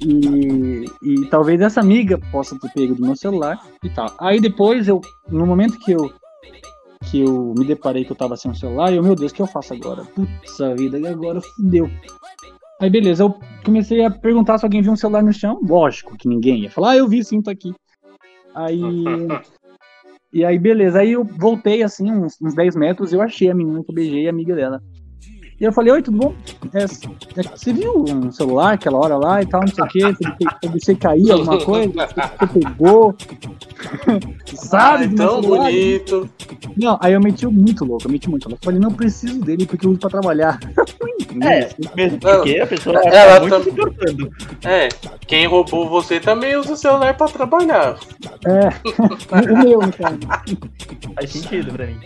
E, 0.01 0.85
e 1.01 1.25
talvez 1.29 1.59
essa 1.61 1.79
amiga 1.79 2.19
possa 2.31 2.57
ter 2.59 2.71
pego 2.73 2.95
do 2.95 3.01
meu 3.01 3.15
celular 3.15 3.59
e 3.83 3.89
tal. 3.89 4.13
Aí 4.19 4.39
depois 4.39 4.87
eu, 4.87 5.01
no 5.29 5.45
momento 5.45 5.79
que 5.79 5.91
eu 5.91 6.11
que 7.09 7.21
eu 7.21 7.53
me 7.57 7.65
deparei 7.65 8.03
que 8.05 8.11
eu 8.11 8.15
tava 8.15 8.35
sem 8.35 8.51
o 8.51 8.55
celular, 8.55 8.93
eu, 8.93 9.03
meu 9.03 9.15
Deus, 9.15 9.31
o 9.31 9.35
que 9.35 9.41
eu 9.41 9.47
faço 9.47 9.73
agora? 9.73 10.03
Putz 10.05 10.61
a 10.61 10.73
vida, 10.73 10.99
e 10.99 11.07
agora 11.07 11.41
fudeu. 11.41 11.89
Aí 12.81 12.89
beleza, 12.89 13.23
eu 13.23 13.39
comecei 13.63 14.03
a 14.03 14.11
perguntar 14.11 14.57
se 14.57 14.65
alguém 14.65 14.81
viu 14.81 14.91
um 14.91 14.97
celular 14.97 15.23
no 15.23 15.31
chão. 15.31 15.59
Lógico 15.63 16.17
que 16.17 16.27
ninguém 16.27 16.63
ia 16.63 16.69
falar, 16.69 16.91
ah, 16.91 16.97
eu 16.97 17.07
vi 17.07 17.23
sim, 17.23 17.41
tá 17.41 17.51
aqui. 17.51 17.73
Aí 18.53 19.03
E 20.35 20.43
aí, 20.43 20.59
beleza. 20.59 20.99
Aí 20.99 21.13
eu 21.13 21.23
voltei 21.23 21.81
assim, 21.81 22.11
uns, 22.11 22.35
uns 22.41 22.53
10 22.53 22.75
metros, 22.75 23.13
eu 23.13 23.21
achei 23.21 23.49
a 23.49 23.55
menina 23.55 23.81
que 23.81 23.89
eu 23.89 23.95
beijei, 23.95 24.27
a 24.27 24.31
amiga 24.31 24.53
dela. 24.53 24.83
E 25.59 25.63
eu 25.63 25.71
falei, 25.71 25.93
oi, 25.93 26.01
tudo 26.01 26.17
bom? 26.17 26.35
É, 26.73 26.83
é, 26.83 27.43
você 27.43 27.71
viu 27.71 28.03
um 28.03 28.29
celular 28.29 28.73
aquela 28.73 28.97
hora 28.97 29.15
lá 29.15 29.41
e 29.41 29.45
tal, 29.45 29.61
não 29.61 29.67
sei 29.67 29.83
o 29.83 29.87
quê? 29.87 30.01
Deixei 30.69 30.95
cair 30.95 31.31
alguma 31.31 31.63
coisa? 31.63 31.93
Você 31.93 32.59
pegou? 32.59 33.15
Sabe? 34.53 35.05
Ah, 35.05 35.15
tão 35.15 35.41
bonito. 35.41 36.29
Não, 36.75 36.97
aí 37.01 37.13
eu 37.13 37.21
meti 37.21 37.47
muito 37.47 37.85
louco, 37.85 38.05
eu 38.05 38.11
meti 38.11 38.29
muito 38.29 38.49
louco. 38.49 38.61
Eu 38.61 38.65
falei, 38.65 38.81
não 38.81 38.91
preciso 38.91 39.39
dele 39.39 39.65
porque 39.65 39.85
eu 39.85 39.91
uso 39.91 39.99
pra 39.99 40.09
trabalhar. 40.09 40.59
é, 41.41 41.69
mesmo 41.95 42.19
porque 42.19 42.59
a 42.59 42.67
pessoa 42.67 42.99
ela, 42.99 43.15
ela 43.15 43.49
tá 43.49 43.59
muito 43.59 43.93
tam... 43.93 44.69
É, 44.69 44.89
quem 45.25 45.47
roubou 45.47 45.87
você 45.87 46.19
também 46.19 46.57
usa 46.57 46.73
o 46.73 46.77
celular 46.77 47.15
pra 47.15 47.27
trabalhar. 47.27 47.97
É, 48.45 48.69
o 49.53 49.57
meu, 49.57 49.79
no 49.79 49.93
caso. 49.93 50.19
Faz 51.15 51.29
sentido 51.29 51.71
pra 51.71 51.87
mim. 51.87 51.99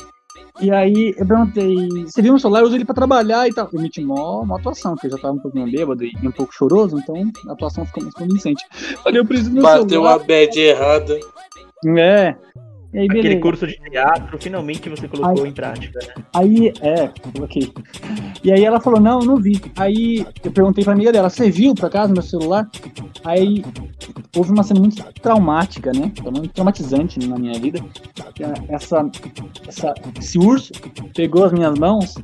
E 0.62 0.72
aí 0.72 1.16
eu 1.18 1.26
perguntei, 1.26 1.76
você 2.06 2.22
viu 2.22 2.34
um 2.34 2.40
celular, 2.40 2.60
eu 2.62 2.68
uso 2.68 2.76
ele 2.76 2.86
pra 2.86 2.96
trabalhar 2.96 3.48
e 3.48 3.54
tal. 3.54 3.70
Eu 3.72 3.82
meti 3.82 4.04
mó, 4.04 4.42
uma 4.42 4.58
atuação, 4.58 4.94
porque 4.94 5.08
eu 5.08 5.12
já 5.12 5.18
tava 5.18 5.36
um 5.36 5.40
pouquinho 5.40 5.72
bêbado 5.72 6.04
e 6.04 6.14
um 6.24 6.32
pouco 6.32 6.54
choroso, 6.54 6.98
então 6.98 7.16
a 7.48 7.54
atuação 7.54 7.86
ficou 7.86 8.04
mais 8.04 8.14
convincente. 8.14 8.66
Falei, 9.04 9.20
eu 9.22 9.26
preciso 9.26 9.50
do 9.50 9.54
meu 9.56 9.64
Bateu 9.64 9.90
celular. 9.90 10.20
Bateu 10.20 10.36
a 10.36 10.40
bad 10.40 10.60
errada. 10.60 11.20
É. 11.98 12.36
Aí, 12.92 13.06
Aquele 13.06 13.40
curso 13.40 13.68
de 13.68 13.80
teatro, 13.80 14.38
finalmente 14.40 14.90
você 14.90 15.08
colocou 15.08 15.44
aí, 15.44 15.50
em 15.50 15.54
prática, 15.54 16.00
né? 16.08 16.24
Aí, 16.34 16.74
é, 16.82 17.08
coloquei. 17.32 17.72
E 18.44 18.52
aí 18.52 18.66
ela 18.66 18.82
falou, 18.82 19.00
não, 19.00 19.20
não 19.20 19.38
vi. 19.38 19.62
Aí 19.76 20.26
eu 20.44 20.52
perguntei 20.52 20.84
pra 20.84 20.94
amiga 20.94 21.12
dela, 21.12 21.30
você 21.30 21.52
viu 21.52 21.76
por 21.76 21.86
acaso 21.86 22.12
meu 22.12 22.24
celular? 22.24 22.68
Aí 23.24 23.64
houve 24.36 24.52
uma 24.52 24.64
cena 24.64 24.80
muito 24.80 25.04
traumática, 25.22 25.92
né? 25.94 26.12
Muito 26.24 26.50
traumatizante 26.50 27.20
na 27.20 27.38
minha 27.38 27.60
vida. 27.60 27.80
Essa, 28.70 29.08
essa, 29.68 29.94
esse 30.20 30.40
urso 30.40 30.74
pegou 31.14 31.46
as 31.46 31.52
minhas 31.52 31.78
mãos, 31.78 32.16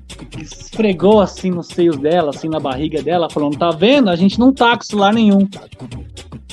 esfregou 0.42 1.22
assim 1.22 1.52
nos 1.52 1.68
seios 1.68 1.98
dela, 1.98 2.32
assim 2.32 2.50
na 2.50 2.60
barriga 2.60 3.04
dela, 3.04 3.30
falando, 3.30 3.56
tá 3.56 3.70
vendo? 3.70 4.10
A 4.10 4.16
gente 4.16 4.40
não 4.40 4.52
tá 4.52 4.76
com 4.76 4.84
celular 4.84 5.14
nenhum. 5.14 5.48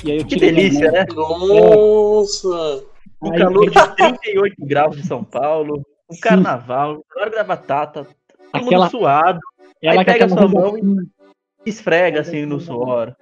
E 0.04 0.11
aí 0.11 0.19
eu 0.19 0.26
que 0.26 0.37
delícia, 0.37 0.90
né? 0.90 1.07
Nossa! 1.14 2.91
O 3.22 3.30
calor 3.30 3.70
de 3.70 3.94
38 3.96 4.56
graus 4.66 4.96
de 4.96 5.06
São 5.06 5.22
Paulo, 5.22 5.82
o 6.08 6.20
carnaval, 6.20 6.96
o 6.96 7.20
hora 7.20 7.30
da 7.30 7.44
batata, 7.44 8.04
todo 8.04 8.66
aquela, 8.66 8.84
mundo 8.86 8.90
suado. 8.90 9.40
Ela 9.80 10.00
aí 10.00 10.04
pega 10.04 10.24
a 10.24 10.28
sua 10.28 10.48
mão 10.48 10.76
e 10.76 11.70
esfrega 11.70 12.20
assim 12.20 12.44
no 12.44 12.60
suor. 12.60 13.14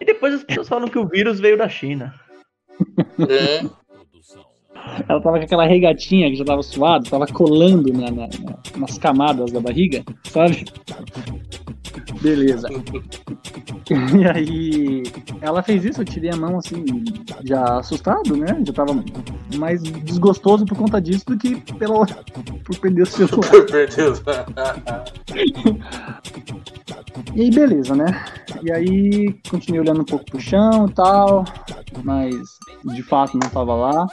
E 0.00 0.04
depois 0.04 0.34
as 0.34 0.42
pessoas 0.42 0.68
falam 0.68 0.88
que 0.88 0.98
o 0.98 1.06
vírus 1.06 1.38
veio 1.38 1.56
da 1.56 1.68
China. 1.68 2.14
É. 3.28 3.60
Ela 5.08 5.20
tava 5.20 5.38
com 5.38 5.44
aquela 5.44 5.66
regatinha 5.66 6.28
que 6.28 6.36
já 6.36 6.44
tava 6.44 6.62
suado, 6.62 7.08
tava 7.08 7.26
colando 7.26 7.92
na, 7.92 8.10
na, 8.10 8.28
nas 8.76 8.98
camadas 8.98 9.52
da 9.52 9.60
barriga, 9.60 10.02
sabe? 10.24 10.64
Beleza. 12.22 12.68
E 13.90 14.26
aí, 14.26 15.02
ela 15.40 15.62
fez 15.62 15.84
isso, 15.84 16.00
eu 16.00 16.04
tirei 16.04 16.30
a 16.30 16.36
mão 16.36 16.56
assim, 16.56 16.84
já 17.44 17.78
assustado, 17.78 18.36
né? 18.36 18.46
Já 18.64 18.72
tava 18.72 18.94
mais 19.56 19.82
desgostoso 19.82 20.64
por 20.64 20.78
conta 20.78 21.00
disso 21.00 21.26
do 21.26 21.36
que 21.36 21.56
pela, 21.74 22.06
por 22.06 22.78
perder 22.78 23.02
o 23.02 23.06
celular. 23.06 23.50
Por 23.50 23.66
perder 23.66 24.08
o 24.08 24.14
E 27.34 27.42
aí, 27.42 27.50
beleza, 27.50 27.94
né? 27.94 28.24
E 28.62 28.72
aí, 28.72 29.34
continuei 29.50 29.80
olhando 29.80 30.00
um 30.02 30.04
pouco 30.04 30.24
pro 30.24 30.40
chão 30.40 30.86
e 30.86 30.94
tal, 30.94 31.44
mas 32.02 32.34
de 32.84 33.02
fato 33.02 33.38
não 33.38 33.50
tava 33.50 33.74
lá. 33.74 34.06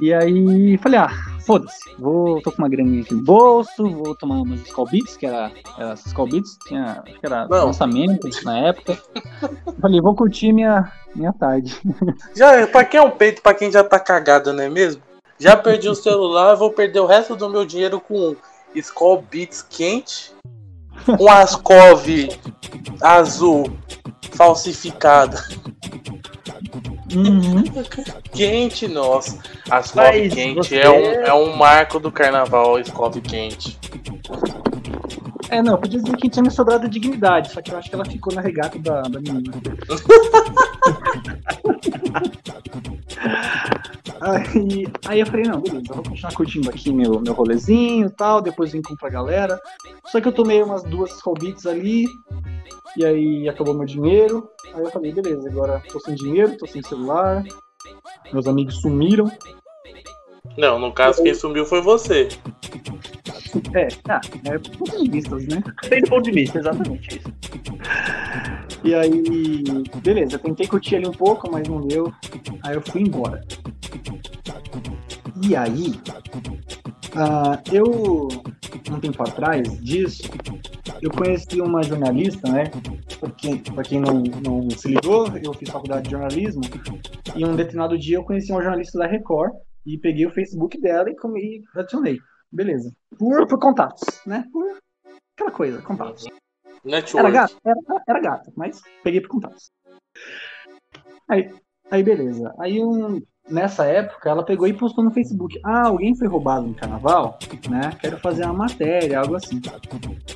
E 0.00 0.12
aí, 0.12 0.78
falei, 0.78 1.00
ah, 1.00 1.10
foda-se, 1.50 1.96
vou, 1.98 2.40
tô 2.40 2.52
com 2.52 2.58
uma 2.58 2.68
graninha 2.68 3.02
aqui 3.02 3.12
no 3.12 3.24
bolso, 3.24 3.90
vou 3.90 4.14
tomar 4.14 4.36
umas 4.36 4.60
Skull 4.60 4.86
Beats, 4.86 5.16
que 5.16 5.26
era, 5.26 5.50
era 5.76 5.94
Skull 5.94 6.28
Beats, 6.28 6.56
tinha, 6.64 7.02
acho 7.04 7.18
que 7.18 7.26
era 7.26 7.48
Não. 7.48 7.66
lançamento 7.66 8.28
na 8.44 8.68
época. 8.68 8.96
Falei, 9.80 10.00
vou 10.00 10.14
curtir 10.14 10.52
minha, 10.52 10.92
minha 11.12 11.32
tarde. 11.32 11.76
Já, 12.36 12.64
pra 12.68 12.84
quem 12.84 13.00
é 13.00 13.02
um 13.02 13.10
peito, 13.10 13.42
pra 13.42 13.52
quem 13.52 13.68
já 13.68 13.82
tá 13.82 13.98
cagado, 13.98 14.52
não 14.52 14.62
é 14.62 14.68
mesmo? 14.68 15.02
Já 15.40 15.56
perdi 15.56 15.88
o 15.88 15.94
celular, 15.94 16.54
vou 16.54 16.70
perder 16.70 17.00
o 17.00 17.06
resto 17.06 17.34
do 17.34 17.50
meu 17.50 17.64
dinheiro 17.64 18.00
com 18.00 18.36
Skull 18.72 19.24
Beats 19.28 19.60
quente, 19.60 20.32
com 21.04 21.28
Ascov 21.28 22.06
azul 23.00 23.72
falsificada. 24.34 25.42
Uhum. 27.12 27.64
Quente, 28.30 28.86
nossa. 28.86 29.36
A 29.70 29.82
Scove 29.82 30.28
quente 30.30 30.78
é, 30.78 30.90
um, 30.90 31.04
é 31.26 31.32
um 31.32 31.56
marco 31.56 32.00
do 32.00 32.10
carnaval, 32.10 32.84
Scove 32.84 33.20
quente. 33.20 33.78
É, 35.48 35.62
não, 35.62 35.78
podia 35.78 36.00
dizer 36.00 36.16
que 36.16 36.28
tinha 36.28 36.42
me 36.42 36.50
sobrado 36.50 36.88
dignidade, 36.88 37.52
só 37.52 37.62
que 37.62 37.72
eu 37.72 37.78
acho 37.78 37.88
que 37.88 37.94
ela 37.94 38.04
ficou 38.04 38.34
na 38.34 38.40
regata 38.40 38.76
da, 38.78 39.02
da 39.02 39.20
menina. 39.20 39.50
aí, 44.20 44.86
aí 45.06 45.20
eu 45.20 45.26
falei, 45.26 45.46
não, 45.46 45.60
beleza, 45.60 45.86
eu 45.88 45.96
vou 45.96 46.04
continuar 46.04 46.34
curtindo 46.34 46.70
aqui 46.70 46.92
meu, 46.92 47.20
meu 47.20 47.32
rolezinho 47.32 48.06
e 48.06 48.10
tal, 48.10 48.40
depois 48.40 48.72
vim 48.72 48.82
com 48.82 48.94
pra 48.94 49.10
galera. 49.10 49.60
Só 50.06 50.20
que 50.20 50.28
eu 50.28 50.32
tomei 50.32 50.62
umas 50.62 50.84
duas 50.84 51.10
Skull 51.12 51.34
ali, 51.66 52.06
e 52.96 53.04
aí 53.04 53.48
acabou 53.48 53.74
meu 53.74 53.86
dinheiro. 53.86 54.48
Aí 54.72 54.82
eu 54.82 54.90
falei, 54.90 55.12
beleza, 55.12 55.48
agora 55.48 55.82
tô 55.92 55.98
sem 55.98 56.14
dinheiro, 56.14 56.56
tô 56.56 56.66
sem 56.66 56.82
celular, 56.82 57.42
meus 58.32 58.46
amigos 58.46 58.80
sumiram. 58.80 59.30
Não, 60.56 60.78
no 60.78 60.92
caso 60.92 61.22
quem 61.22 61.34
sumiu 61.34 61.64
foi 61.64 61.80
você. 61.80 62.28
É, 63.74 63.88
ah, 64.08 64.20
é 64.44 64.58
ponto 64.58 65.02
de 65.02 65.10
vista, 65.10 65.36
né? 65.36 65.62
Tem 65.88 66.02
ponto 66.02 66.22
de 66.22 66.30
vista, 66.30 66.58
exatamente 66.58 67.18
isso. 67.18 67.32
E 68.84 68.94
aí, 68.94 69.64
beleza, 70.02 70.38
tentei 70.38 70.66
curtir 70.66 70.96
ali 70.96 71.08
um 71.08 71.12
pouco, 71.12 71.50
mas 71.50 71.66
não 71.68 71.80
deu. 71.80 72.12
Aí 72.62 72.74
eu 72.74 72.82
fui 72.82 73.02
embora. 73.02 73.40
E 75.42 75.56
aí, 75.56 75.94
uh, 77.16 77.60
eu, 77.72 78.28
um 78.90 79.00
tempo 79.00 79.22
atrás 79.22 79.80
disso, 79.82 80.22
eu 81.02 81.10
conheci 81.10 81.60
uma 81.60 81.82
jornalista, 81.82 82.50
né? 82.50 82.64
Para 83.18 83.30
quem, 83.30 83.58
pra 83.58 83.82
quem 83.82 84.00
não, 84.00 84.22
não 84.44 84.70
se 84.70 84.88
ligou, 84.88 85.26
eu 85.42 85.52
fiz 85.54 85.68
faculdade 85.70 86.04
de 86.04 86.10
jornalismo. 86.12 86.62
E 87.34 87.44
um 87.44 87.56
determinado 87.56 87.98
dia 87.98 88.16
eu 88.16 88.24
conheci 88.24 88.52
uma 88.52 88.62
jornalista 88.62 88.98
da 88.98 89.06
Record 89.06 89.52
e 89.84 89.98
peguei 89.98 90.26
o 90.26 90.32
Facebook 90.32 90.80
dela 90.80 91.08
e, 91.10 91.14
e 91.14 91.62
adicionei. 91.74 92.18
Beleza. 92.50 92.92
Por, 93.18 93.46
por 93.46 93.58
contatos, 93.58 94.02
né? 94.26 94.44
Por 94.52 94.78
aquela 95.34 95.50
coisa, 95.50 95.82
contatos. 95.82 96.26
Network. 96.84 97.18
Era 97.18 97.30
gato? 97.30 97.56
Era, 97.64 98.02
era 98.08 98.20
gato, 98.20 98.52
mas 98.56 98.80
peguei 99.02 99.20
por 99.20 99.28
contatos. 99.28 99.70
Aí, 101.28 101.54
aí 101.90 102.02
beleza. 102.02 102.54
Aí 102.58 102.82
um, 102.82 103.22
nessa 103.48 103.84
época, 103.84 104.28
ela 104.28 104.44
pegou 104.44 104.66
e 104.66 104.72
postou 104.72 105.04
no 105.04 105.10
Facebook: 105.10 105.60
Ah, 105.64 105.88
alguém 105.88 106.14
foi 106.14 106.28
roubado 106.28 106.66
no 106.66 106.74
carnaval, 106.74 107.38
né? 107.68 107.92
Quero 108.00 108.18
fazer 108.18 108.44
uma 108.44 108.54
matéria, 108.54 109.20
algo 109.20 109.34
assim. 109.34 109.60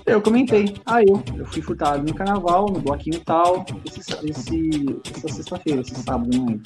Eu 0.04 0.20
comentei: 0.20 0.75
Ah, 0.84 1.02
eu. 1.02 1.23
Eu 1.37 1.46
fui 1.46 1.62
furtado 1.62 2.02
no 2.02 2.14
carnaval, 2.14 2.66
no 2.66 2.80
bloquinho 2.80 3.20
tal, 3.20 3.64
esse, 3.87 4.00
esse, 4.28 5.00
essa 5.16 5.28
sexta-feira, 5.28 5.80
esse 5.80 5.94
sábado, 5.96 6.30
lembro. 6.30 6.61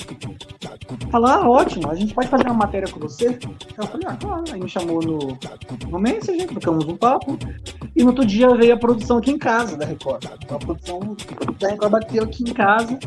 Falou: 1.11 1.29
Ah, 1.29 1.49
ótimo, 1.49 1.91
a 1.91 1.95
gente 1.95 2.15
pode 2.15 2.29
fazer 2.29 2.45
uma 2.45 2.55
matéria 2.55 2.91
com 2.91 3.01
você? 3.01 3.39
Eu 3.77 3.87
falei: 3.87 4.07
Ah, 4.07 4.17
claro. 4.17 4.45
Aí 4.53 4.61
me 4.61 4.69
chamou 4.69 5.01
no, 5.03 5.19
no 5.91 5.99
Messenger, 5.99 6.49
trocamos 6.49 6.87
um 6.87 6.97
papo. 6.97 7.39
E 7.95 8.03
no 8.03 8.09
outro 8.09 8.25
dia 8.25 8.49
veio 8.55 8.75
a 8.75 8.79
produção 8.79 9.19
aqui 9.19 9.31
em 9.31 9.39
casa 9.39 9.77
da 9.77 9.85
Record. 9.85 10.25
A 10.27 10.59
produção 10.59 11.17
da 11.59 11.69
Record 11.69 11.93
bateu 11.93 12.23
aqui 12.23 12.45
em 12.45 12.53
casa 12.53 12.99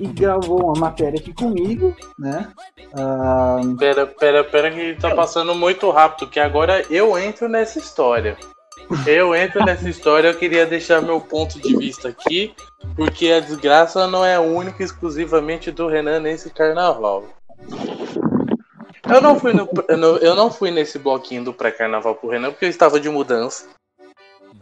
e 0.00 0.06
gravou 0.08 0.64
uma 0.64 0.80
matéria 0.80 1.18
aqui 1.18 1.32
comigo, 1.32 1.94
né? 2.18 2.48
Uh... 2.92 3.76
Pera, 3.76 4.06
pera, 4.06 4.44
pera, 4.44 4.70
que 4.70 4.94
tá 5.00 5.14
passando 5.14 5.54
muito 5.54 5.90
rápido, 5.90 6.30
que 6.30 6.40
agora 6.40 6.84
eu 6.90 7.18
entro 7.18 7.48
nessa 7.48 7.78
história. 7.78 8.36
Eu 9.06 9.34
entro 9.34 9.64
nessa 9.64 9.88
história, 9.88 10.28
eu 10.28 10.36
queria 10.36 10.66
deixar 10.66 11.00
meu 11.00 11.20
ponto 11.20 11.58
de 11.60 11.76
vista 11.76 12.08
aqui, 12.08 12.54
porque 12.96 13.28
a 13.30 13.40
desgraça 13.40 14.06
não 14.06 14.24
é 14.24 14.38
única 14.38 14.82
e 14.82 14.84
exclusivamente 14.84 15.70
do 15.70 15.88
Renan 15.88 16.20
nesse 16.20 16.50
carnaval. 16.50 17.24
Eu 19.08 19.20
não 19.20 19.38
fui, 19.38 19.52
no, 19.52 19.68
eu 20.18 20.34
não 20.34 20.50
fui 20.50 20.70
nesse 20.70 20.98
bloquinho 20.98 21.44
do 21.44 21.52
pré-carnaval 21.52 22.14
pro 22.14 22.28
Renan 22.28 22.50
porque 22.50 22.64
eu 22.64 22.70
estava 22.70 22.98
de 22.98 23.08
mudança. 23.08 23.66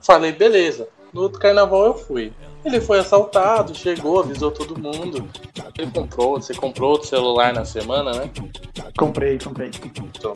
Falei, 0.02 0.32
beleza. 0.32 0.88
No 1.12 1.22
outro 1.22 1.38
carnaval 1.38 1.86
eu 1.86 1.94
fui. 1.94 2.32
Ele 2.64 2.80
foi 2.80 3.00
assaltado, 3.00 3.74
chegou, 3.74 4.20
avisou 4.20 4.50
todo 4.50 4.78
mundo. 4.80 5.28
Ele 5.78 5.90
comprou, 5.90 6.40
você 6.40 6.54
comprou 6.54 6.92
outro 6.92 7.08
celular 7.08 7.52
na 7.52 7.64
semana, 7.64 8.12
né? 8.12 8.30
Comprei, 8.96 9.38
comprei. 9.38 9.70
Então, 10.16 10.32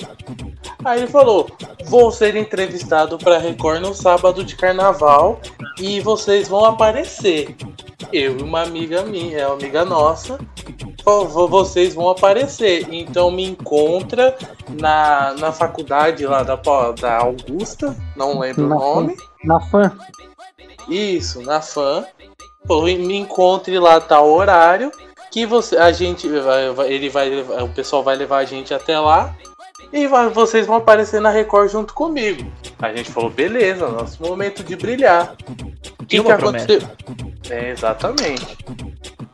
Aí 0.84 1.00
ele 1.02 1.06
falou: 1.10 1.48
Vou 1.86 2.10
ser 2.10 2.34
entrevistado 2.36 3.16
para 3.18 3.38
Record 3.38 3.80
no 3.80 3.94
sábado 3.94 4.42
de 4.44 4.56
carnaval 4.56 5.40
e 5.78 6.00
vocês 6.00 6.48
vão 6.48 6.64
aparecer. 6.64 7.54
Eu 8.12 8.38
e 8.38 8.42
uma 8.42 8.62
amiga 8.62 9.02
minha, 9.02 9.38
é 9.38 9.46
uma 9.46 9.54
amiga 9.56 9.84
nossa, 9.84 10.38
vo- 11.04 11.48
vocês 11.48 11.94
vão 11.94 12.08
aparecer. 12.08 12.86
Então 12.92 13.30
me 13.30 13.44
encontra 13.44 14.36
na, 14.80 15.32
na 15.34 15.52
faculdade 15.52 16.26
lá 16.26 16.42
da, 16.42 16.56
da 17.00 17.18
Augusta, 17.18 17.96
não 18.16 18.38
lembro 18.38 18.66
Na 18.68 18.76
o 18.76 18.78
nome. 18.78 19.16
Na 19.44 19.60
fã. 19.60 19.92
Isso, 20.88 21.42
na 21.42 21.60
fã. 21.60 22.06
Falou, 22.66 22.84
me 22.84 23.16
encontre 23.16 23.78
lá 23.78 24.00
tal 24.00 24.28
horário 24.30 24.90
que 25.30 25.44
você, 25.46 25.76
a 25.76 25.92
gente, 25.92 26.26
ele 26.86 27.08
vai, 27.10 27.30
o 27.62 27.68
pessoal 27.68 28.02
vai 28.02 28.16
levar 28.16 28.38
a 28.38 28.44
gente 28.44 28.72
até 28.72 28.98
lá 28.98 29.34
e 29.92 30.06
vai- 30.06 30.28
vocês 30.30 30.66
vão 30.66 30.76
aparecer 30.76 31.20
na 31.20 31.30
Record 31.30 31.70
junto 31.70 31.94
comigo. 31.94 32.50
A 32.80 32.92
gente 32.92 33.10
falou, 33.10 33.30
beleza, 33.30 33.86
nosso 33.88 34.22
momento 34.22 34.64
de 34.64 34.74
brilhar. 34.76 35.34
O 36.00 36.06
que, 36.06 36.16
que 36.22 36.32
aconteceu? 36.32 36.80
É, 37.50 37.70
exatamente. 37.70 38.56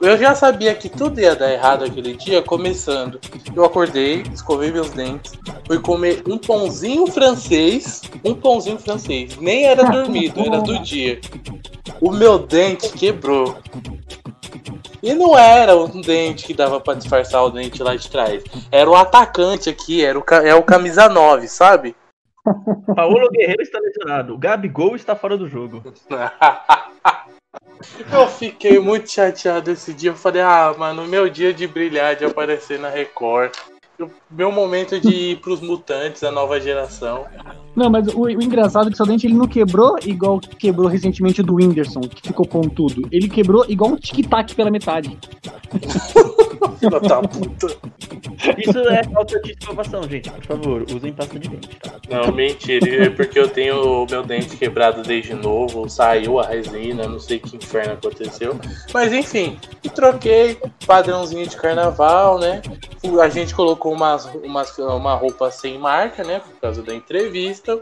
Eu 0.03 0.19
já 0.19 0.35
sabia 0.35 0.75
que 0.75 0.89
tudo 0.89 1.21
ia 1.21 1.37
dar 1.37 1.53
errado 1.53 1.85
aquele 1.85 2.15
dia, 2.15 2.43
começando. 2.43 3.21
Eu 3.55 3.65
acordei, 3.65 4.25
escovei 4.33 4.73
meus 4.73 4.91
dentes, 4.91 5.39
fui 5.65 5.79
comer 5.79 6.25
um 6.27 6.37
pãozinho 6.37 7.07
francês. 7.07 8.03
Um 8.25 8.35
pãozinho 8.35 8.81
francês. 8.81 9.37
Nem 9.37 9.65
era 9.65 9.85
dormido, 9.85 10.41
era 10.41 10.61
do 10.61 10.83
dia. 10.83 11.21
O 12.01 12.11
meu 12.11 12.41
dente 12.41 12.89
quebrou. 12.89 13.57
E 15.01 15.15
não 15.15 15.39
era 15.39 15.77
um 15.77 16.01
dente 16.01 16.47
que 16.47 16.55
dava 16.55 16.81
pra 16.81 16.95
disfarçar 16.95 17.45
o 17.45 17.51
dente 17.51 17.81
lá 17.81 17.95
de 17.95 18.11
trás. 18.11 18.43
Era 18.73 18.91
o 18.91 18.97
atacante 18.97 19.71
aqui, 19.71 20.05
era 20.05 20.19
o, 20.19 20.25
é 20.45 20.55
o 20.55 20.65
camisa 20.65 21.09
9, 21.09 21.47
sabe? 21.47 21.95
Paulo 22.97 23.31
Guerreiro 23.31 23.63
está 23.63 23.79
lesionado. 23.79 24.35
O 24.35 24.39
Gabigol 24.39 24.97
está 24.97 25.15
fora 25.15 25.39
do 25.39 25.47
jogo. 25.47 25.81
Eu 28.11 28.29
fiquei 28.29 28.79
muito 28.79 29.11
chateado 29.11 29.71
esse 29.71 29.93
dia. 29.93 30.11
Eu 30.11 30.17
falei, 30.17 30.43
ah, 30.43 30.75
mano, 30.77 31.07
meu 31.07 31.29
dia 31.29 31.53
de 31.53 31.67
brilhar, 31.67 32.17
de 32.17 32.25
aparecer 32.25 32.79
na 32.79 32.89
Record. 32.89 33.53
Eu- 34.03 34.11
Meu 34.31 34.51
momento 34.53 34.99
de 35.01 35.09
ir 35.15 35.37
pros 35.41 35.61
mutantes, 35.61 36.23
a 36.25 36.31
nova 36.31 36.61
geração. 36.61 37.25
Não, 37.77 37.89
mas 37.89 38.07
o, 38.09 38.23
o 38.23 38.31
engraçado 38.43 38.89
é 38.89 38.91
que 38.91 38.97
seu 38.97 39.07
dente 39.07 39.27
ele 39.27 39.35
não 39.35 39.47
quebrou 39.47 39.97
igual 40.05 40.39
quebrou 40.41 40.89
recentemente 40.89 41.41
o 41.41 41.45
do 41.45 41.55
Whindersson, 41.55 42.01
que 42.01 42.21
ficou 42.29 42.47
pontudo. 42.47 43.09
Ele 43.11 43.29
quebrou 43.29 43.65
igual 43.69 43.93
um 43.93 43.97
tic-tac 43.97 44.55
pela 44.55 44.71
metade. 44.71 45.19
Filha 46.79 47.01
da 47.01 47.23
puta. 47.23 47.67
Isso 48.59 48.79
é 48.79 49.05
falta 49.05 49.41
de 49.41 49.53
escovação, 49.53 50.03
gente. 50.09 50.31
Por 50.31 50.45
favor, 50.45 50.85
usem 50.95 51.13
pasta 51.13 51.39
de 51.39 51.49
dente, 51.49 51.69
tá? 51.77 51.93
Não, 52.11 52.33
mentira. 52.33 53.07
É 53.07 53.11
porque 53.11 53.39
eu 53.39 53.49
tenho 53.49 54.03
o 54.03 54.07
meu 54.11 54.23
dente 54.25 54.57
quebrado 54.57 55.03
desde 55.03 55.33
novo. 55.35 55.89
Saiu 55.89 56.41
a 56.41 56.47
resina, 56.47 57.07
não 57.07 57.21
sei 57.21 57.39
que 57.39 57.57
inferno 57.57 57.95
aconteceu. 57.95 58.59
Mas 58.93 59.13
enfim, 59.13 59.57
troquei. 59.95 60.59
Padrãozinho 60.87 61.47
de 61.47 61.57
carnaval, 61.57 62.39
né? 62.39 62.61
A 63.21 63.29
gente 63.29 63.55
colocou 63.55 63.92
umas, 63.93 64.25
umas, 64.27 64.77
uma 64.79 65.15
roupa 65.15 65.51
sem 65.51 65.79
marca, 65.79 66.23
né? 66.25 66.41
Por 66.41 66.61
causa 66.61 66.83
da 66.83 66.95
entrevista. 66.95 67.81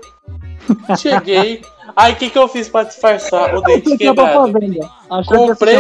Cheguei. 0.99 1.63
Aí 1.97 2.13
o 2.13 2.17
que, 2.17 2.31
que 2.31 2.39
eu 2.39 2.47
fiz 2.49 2.69
pra 2.69 2.83
disfarçar 2.85 3.55
o 3.55 3.61
dente 3.63 3.91
quebrado? 3.99 4.53
Comprei. 5.49 5.75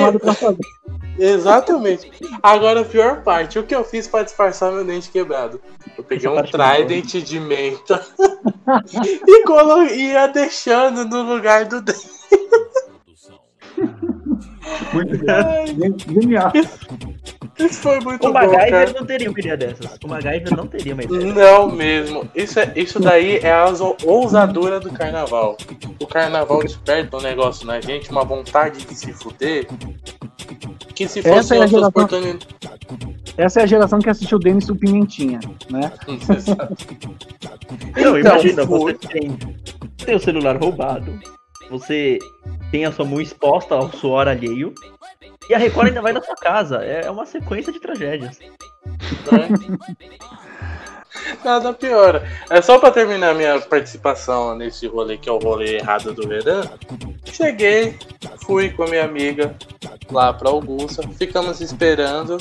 Exatamente. 1.18 2.10
Agora 2.42 2.80
a 2.80 2.84
pior 2.84 3.22
parte, 3.22 3.58
o 3.58 3.62
que 3.62 3.74
eu 3.74 3.84
fiz 3.84 4.08
pra 4.08 4.22
disfarçar 4.22 4.72
meu 4.72 4.84
dente 4.84 5.10
quebrado? 5.10 5.60
Eu 5.98 6.02
peguei 6.02 6.28
Essa 6.30 6.40
um 6.40 6.46
foi 6.46 6.50
trident 6.86 7.22
de 7.22 7.38
menta 7.40 8.04
e 9.28 9.44
colo- 9.44 9.84
ia 9.84 10.26
deixando 10.28 11.04
no 11.04 11.22
lugar 11.22 11.66
do 11.66 11.80
dente. 11.82 12.08
Muito. 14.92 15.18
Genial. 16.10 16.52
Isso 17.66 17.80
foi 17.82 18.00
muito 18.00 18.26
O 18.26 18.32
bom, 18.32 18.38
cara. 18.38 18.46
MacGyver 18.50 18.94
não 18.94 19.06
teria 19.06 19.30
uma 19.30 19.38
ideia 19.40 19.56
dessas. 19.56 19.98
O 20.04 20.08
MacGyver 20.08 20.56
não 20.56 20.66
teria 20.66 20.94
uma 20.94 21.02
ideia. 21.04 21.32
Não 21.32 21.70
mesmo. 21.70 22.28
Isso, 22.34 22.58
é, 22.60 22.72
isso 22.76 22.98
daí 23.00 23.38
é 23.38 23.52
a 23.52 23.66
ousa- 23.66 23.96
ousadura 24.04 24.80
do 24.80 24.90
carnaval. 24.90 25.56
O 26.00 26.06
carnaval 26.06 26.62
desperta 26.62 27.16
um 27.16 27.20
negócio 27.20 27.66
na 27.66 27.80
gente, 27.80 28.10
uma 28.10 28.24
vontade 28.24 28.84
de 28.84 28.94
se 28.94 29.12
fuder. 29.12 29.66
Que 30.94 31.06
se 31.08 31.20
Essa 31.20 31.28
fosse 31.28 31.54
é 31.54 31.62
a 31.62 31.66
geração- 31.66 31.88
oportunidades. 31.88 32.46
Essa 33.36 33.60
é 33.60 33.62
a 33.62 33.66
geração 33.66 33.98
que 34.00 34.10
assistiu 34.10 34.36
o 34.36 34.40
Denis 34.40 34.66
e 34.68 34.72
o 34.72 34.76
Pimentinha, 34.76 35.40
né? 35.70 35.90
Não, 37.96 38.18
Então, 38.18 38.18
imagina, 38.18 38.66
foi. 38.66 38.92
você 38.94 39.08
tem, 39.08 39.38
tem 40.04 40.14
o 40.14 40.20
celular 40.20 40.56
roubado, 40.56 41.18
você 41.70 42.18
tem 42.70 42.84
a 42.84 42.92
sua 42.92 43.04
mão 43.04 43.20
exposta 43.20 43.74
ao 43.74 43.90
suor 43.92 44.28
alheio, 44.28 44.74
e 45.50 45.54
a 45.54 45.58
Record 45.58 45.88
ainda 45.88 46.00
vai 46.00 46.12
na 46.12 46.22
sua 46.22 46.36
casa. 46.36 46.76
É 46.76 47.10
uma 47.10 47.26
sequência 47.26 47.72
de 47.72 47.80
tragédias. 47.80 48.38
né? 48.38 48.48
Nada 51.44 51.72
pior. 51.72 52.22
É 52.50 52.60
só 52.60 52.78
pra 52.78 52.90
terminar 52.90 53.34
minha 53.34 53.60
participação 53.60 54.54
nesse 54.54 54.86
rolê 54.86 55.16
que 55.16 55.28
é 55.28 55.32
o 55.32 55.38
rolê 55.38 55.76
errado 55.76 56.12
do 56.12 56.28
Veran. 56.28 56.62
Cheguei, 57.24 57.96
fui 58.44 58.70
com 58.70 58.82
a 58.82 58.86
minha 58.86 59.04
amiga 59.04 59.54
lá 60.10 60.32
pra 60.32 60.50
Augusta, 60.50 61.02
ficamos 61.18 61.60
esperando 61.60 62.36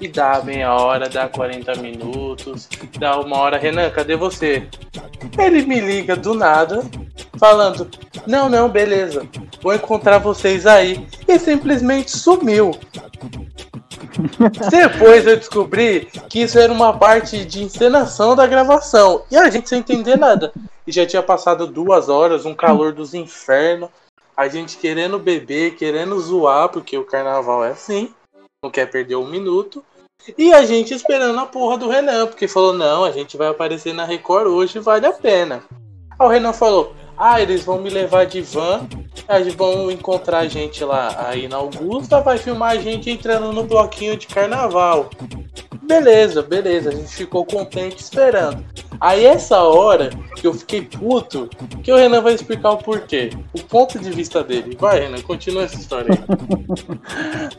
e 0.00 0.08
dá 0.08 0.42
meia 0.42 0.74
hora, 0.74 1.08
dá 1.08 1.28
40 1.28 1.76
minutos, 1.76 2.68
dá 2.98 3.18
uma 3.18 3.38
hora. 3.38 3.58
Renan, 3.58 3.90
cadê 3.90 4.16
você? 4.16 4.68
Ele 5.38 5.62
me 5.62 5.80
liga 5.80 6.16
do 6.16 6.34
nada, 6.34 6.82
falando: 7.38 7.88
Não, 8.26 8.48
não, 8.48 8.68
beleza, 8.68 9.26
vou 9.62 9.74
encontrar 9.74 10.18
vocês 10.18 10.66
aí. 10.66 11.06
E 11.26 11.38
simplesmente 11.38 12.10
sumiu. 12.10 12.72
Depois 14.70 15.26
eu 15.26 15.36
descobri 15.36 16.06
que 16.28 16.42
isso 16.42 16.58
era 16.58 16.72
uma 16.72 16.96
parte 16.96 17.44
de 17.44 17.62
encenação 17.62 18.34
da 18.34 18.46
gravação. 18.46 19.24
E 19.30 19.36
a 19.36 19.48
gente 19.50 19.68
sem 19.68 19.78
entender 19.78 20.16
nada. 20.16 20.52
E 20.86 20.92
já 20.92 21.06
tinha 21.06 21.22
passado 21.22 21.66
duas 21.66 22.08
horas, 22.08 22.44
um 22.44 22.54
calor 22.54 22.92
dos 22.92 23.14
infernos. 23.14 23.88
A 24.36 24.48
gente 24.48 24.78
querendo 24.78 25.18
beber, 25.18 25.76
querendo 25.76 26.18
zoar, 26.18 26.68
porque 26.68 26.96
o 26.96 27.04
carnaval 27.04 27.64
é 27.64 27.70
assim. 27.70 28.12
Não 28.62 28.70
quer 28.70 28.86
perder 28.90 29.16
um 29.16 29.26
minuto. 29.26 29.84
E 30.38 30.52
a 30.52 30.64
gente 30.64 30.94
esperando 30.94 31.38
a 31.38 31.46
porra 31.46 31.78
do 31.78 31.88
Renan, 31.88 32.26
porque 32.26 32.46
falou: 32.46 32.72
não, 32.72 33.04
a 33.04 33.10
gente 33.10 33.36
vai 33.36 33.48
aparecer 33.48 33.92
na 33.92 34.04
Record 34.04 34.46
hoje, 34.46 34.78
vale 34.78 35.06
a 35.06 35.12
pena. 35.12 35.62
Aí 36.18 36.26
o 36.26 36.30
Renan 36.30 36.52
falou: 36.52 36.94
ah, 37.16 37.40
eles 37.40 37.64
vão 37.64 37.80
me 37.80 37.90
levar 37.90 38.26
de 38.26 38.40
van, 38.40 38.86
eles 39.28 39.54
vão 39.54 39.90
encontrar 39.90 40.38
a 40.38 40.48
gente 40.48 40.84
lá 40.84 41.28
aí 41.28 41.48
na 41.48 41.56
Augusta, 41.56 42.20
vai 42.20 42.38
filmar 42.38 42.72
a 42.72 42.76
gente 42.76 43.10
entrando 43.10 43.52
no 43.52 43.64
bloquinho 43.64 44.16
de 44.16 44.26
carnaval. 44.26 45.10
Beleza, 45.82 46.42
beleza, 46.42 46.90
a 46.90 46.92
gente 46.92 47.14
ficou 47.14 47.44
contente 47.44 47.98
esperando. 47.98 48.64
Aí 49.00 49.24
essa 49.24 49.60
hora 49.62 50.10
que 50.36 50.46
eu 50.46 50.54
fiquei 50.54 50.82
puto, 50.82 51.48
que 51.82 51.90
o 51.90 51.96
Renan 51.96 52.20
vai 52.20 52.34
explicar 52.34 52.70
o 52.70 52.78
porquê. 52.78 53.30
O 53.52 53.60
ponto 53.64 53.98
de 53.98 54.10
vista 54.10 54.44
dele. 54.44 54.76
Vai, 54.78 55.00
Renan, 55.00 55.20
continua 55.22 55.64
essa 55.64 55.74
história 55.74 56.08
aí. 56.12 56.98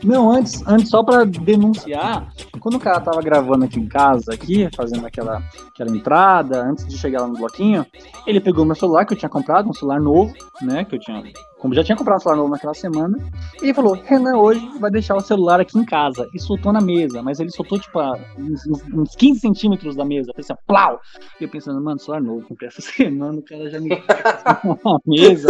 Não, 0.02 0.30
antes, 0.30 0.62
antes 0.66 0.88
só 0.88 1.02
pra 1.02 1.24
denunciar, 1.24 2.32
quando 2.60 2.76
o 2.76 2.80
cara 2.80 3.00
tava 3.00 3.20
gravando 3.20 3.66
aqui 3.66 3.78
em 3.78 3.86
casa, 3.86 4.32
aqui, 4.32 4.68
fazendo 4.74 5.06
aquela, 5.06 5.42
aquela 5.68 5.94
entrada, 5.94 6.62
antes 6.62 6.86
de 6.86 6.96
chegar 6.96 7.20
lá 7.20 7.28
no 7.28 7.36
bloquinho, 7.36 7.84
ele 8.26 8.40
pegou 8.40 8.64
meu 8.64 8.74
celular, 8.74 9.04
que 9.04 9.12
eu 9.12 9.18
tinha 9.18 9.28
comprado, 9.28 9.68
um 9.68 9.74
celular 9.74 10.00
novo, 10.00 10.32
né, 10.62 10.84
que 10.84 10.94
eu 10.94 10.98
tinha, 10.98 11.22
como 11.64 11.72
já 11.74 11.82
tinha 11.82 11.96
comprado 11.96 12.18
um 12.18 12.20
celular 12.20 12.36
novo 12.36 12.50
naquela 12.50 12.74
semana, 12.74 13.16
e 13.62 13.64
ele 13.64 13.72
falou, 13.72 13.94
Renan 13.94 14.36
hoje 14.36 14.60
vai 14.78 14.90
deixar 14.90 15.16
o 15.16 15.20
celular 15.22 15.58
aqui 15.60 15.78
em 15.78 15.84
casa, 15.86 16.28
e 16.34 16.38
soltou 16.38 16.74
na 16.74 16.80
mesa, 16.82 17.22
mas 17.22 17.40
ele 17.40 17.50
soltou, 17.50 17.78
tipo, 17.78 17.98
a 18.00 18.18
uns, 18.38 18.66
uns- 18.66 18.82
uns 18.92 19.16
15 19.16 19.40
centímetros 19.40 19.96
da 19.96 20.04
mesa, 20.04 20.30
fez 20.34 20.50
assim, 20.50 20.60
plau! 20.66 21.00
E 21.40 21.44
eu 21.44 21.48
pensando, 21.48 21.80
mano, 21.82 21.98
celular 21.98 22.20
novo, 22.20 22.46
comprei 22.46 22.68
essa 22.68 22.82
semana, 22.92 23.38
o 23.38 23.42
cara 23.42 23.70
já 23.70 23.80
me 23.80 23.88
na 24.84 24.98
mesa. 25.06 25.48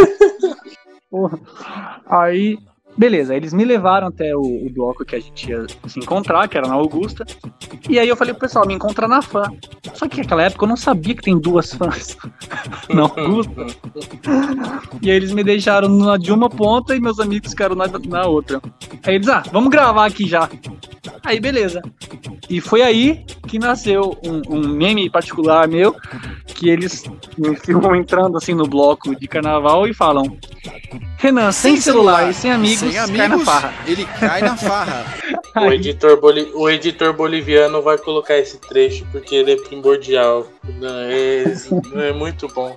Porra. 1.11 1.37
Aí, 2.07 2.59
beleza, 2.97 3.35
eles 3.35 3.53
me 3.53 3.65
levaram 3.65 4.09
até 4.09 4.35
o, 4.37 4.41
o 4.41 4.71
bloco 4.71 5.05
que 5.05 5.17
a 5.17 5.21
gente 5.21 5.51
ia 5.51 5.67
se 5.87 5.99
encontrar, 5.99 6.49
que 6.49 6.57
era 6.57 6.69
na 6.69 6.75
Augusta. 6.75 7.25
E 7.89 7.99
aí 7.99 8.09
eu 8.09 8.17
falei 8.17 8.33
pro 8.35 8.43
pessoal, 8.43 8.67
me 8.67 8.75
encontra 8.75 9.09
na 9.09 9.23
fã. 9.23 9.45
Só 9.95 10.09
que 10.09 10.19
naquela 10.19 10.43
época 10.43 10.65
eu 10.65 10.69
não 10.69 10.77
sabia 10.77 11.15
que 11.15 11.23
tem 11.23 11.39
duas 11.39 11.75
fãs 11.75 12.17
na 12.93 13.03
Augusta. 13.03 13.67
E 15.03 15.11
aí 15.11 15.17
eles 15.17 15.33
me 15.33 15.45
deixaram 15.45 15.89
na 15.89 16.17
de 16.17 16.33
uma 16.33 16.49
ponta 16.49 16.95
e 16.95 17.01
meus 17.01 17.21
amigos 17.21 17.51
ficaram 17.51 17.75
na, 17.75 17.87
na 18.07 18.27
outra. 18.27 18.61
Aí 19.05 19.17
eles, 19.17 19.29
ah, 19.29 19.43
vamos 19.53 19.71
gravar 19.71 20.07
aqui 20.07 20.27
já. 20.27 20.49
Aí 21.25 21.41
beleza. 21.41 21.83
E 22.49 22.61
foi 22.61 22.83
aí 22.83 23.25
que 23.47 23.59
nasceu 23.59 24.17
um, 24.25 24.57
um 24.57 24.69
meme 24.69 25.09
particular 25.09 25.67
meu, 25.67 25.95
que 26.47 26.69
eles 26.69 27.05
me 27.39 27.57
filmam 27.57 27.97
entrando 27.97 28.37
assim 28.37 28.55
no 28.55 28.67
bloco 28.67 29.15
de 29.17 29.27
carnaval 29.27 29.87
e 29.87 29.95
falam: 29.95 30.37
Renan, 31.19 31.53
sem, 31.53 31.77
celular, 31.77 32.29
e 32.31 32.35
sem 32.35 32.51
amigos, 32.51 32.84
sem 32.93 33.17
cai 33.17 33.29
na 33.29 33.35
amigos, 33.35 33.45
farra. 33.45 33.75
ele 33.87 34.05
cai 34.05 34.41
na 34.41 34.57
farra. 34.57 35.05
O 35.57 35.73
editor, 35.73 36.21
boli- 36.21 36.51
o 36.53 36.69
editor 36.69 37.13
boliviano 37.13 37.81
vai 37.81 37.97
colocar 37.97 38.37
esse 38.37 38.59
trecho 38.59 39.07
porque 39.13 39.37
ele 39.37 39.53
é 39.53 39.57
primordial. 39.57 40.49
Não, 40.81 40.89
É, 40.99 41.45
é 42.09 42.13
muito 42.13 42.49
bom. 42.49 42.77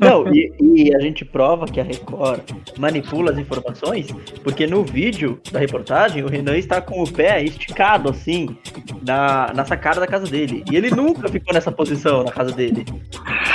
Não, 0.00 0.26
e, 0.34 0.52
e 0.60 0.94
a 0.96 0.98
gente 0.98 1.24
prova 1.24 1.66
que 1.66 1.78
a 1.78 1.84
Record 1.84 2.40
manipula 2.78 3.30
as 3.32 3.38
informações, 3.38 4.08
porque 4.42 4.66
no 4.66 4.82
vídeo 4.82 5.38
da 5.52 5.58
reportagem 5.60 6.24
o 6.24 6.28
Renan 6.28 6.56
está 6.56 6.80
com 6.80 7.02
o 7.02 7.08
pé 7.12 7.44
esticado 7.44 8.08
assim 8.10 8.56
na, 9.06 9.52
na 9.54 9.64
sacada 9.64 10.00
da 10.00 10.06
casa 10.06 10.26
dele. 10.26 10.64
E 10.72 10.76
ele 10.76 10.90
nunca 10.90 11.28
ficou 11.28 11.52
nessa 11.54 11.70
posição 11.70 12.24
na 12.24 12.32
casa 12.32 12.50
dele. 12.50 12.84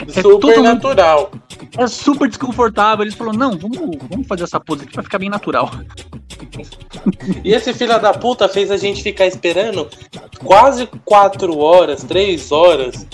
É 0.07 0.21
Super 0.21 0.39
totalmente- 0.39 0.63
natural. 0.63 1.31
É 1.77 1.87
super 1.87 2.27
desconfortável. 2.27 3.03
Eles 3.03 3.15
falaram, 3.15 3.37
não, 3.37 3.57
vamos, 3.57 3.97
vamos 4.09 4.27
fazer 4.27 4.43
essa 4.43 4.59
pose 4.59 4.83
aqui 4.83 4.93
pra 4.93 5.03
ficar 5.03 5.17
bem 5.19 5.29
natural. 5.29 5.69
E 7.43 7.53
esse 7.53 7.73
filho 7.73 7.99
da 7.99 8.13
puta 8.13 8.47
fez 8.49 8.69
a 8.71 8.77
gente 8.77 9.01
ficar 9.01 9.25
esperando 9.27 9.87
quase 10.43 10.87
4 11.05 11.57
horas, 11.57 12.03
3 12.03 12.51
horas 12.51 13.07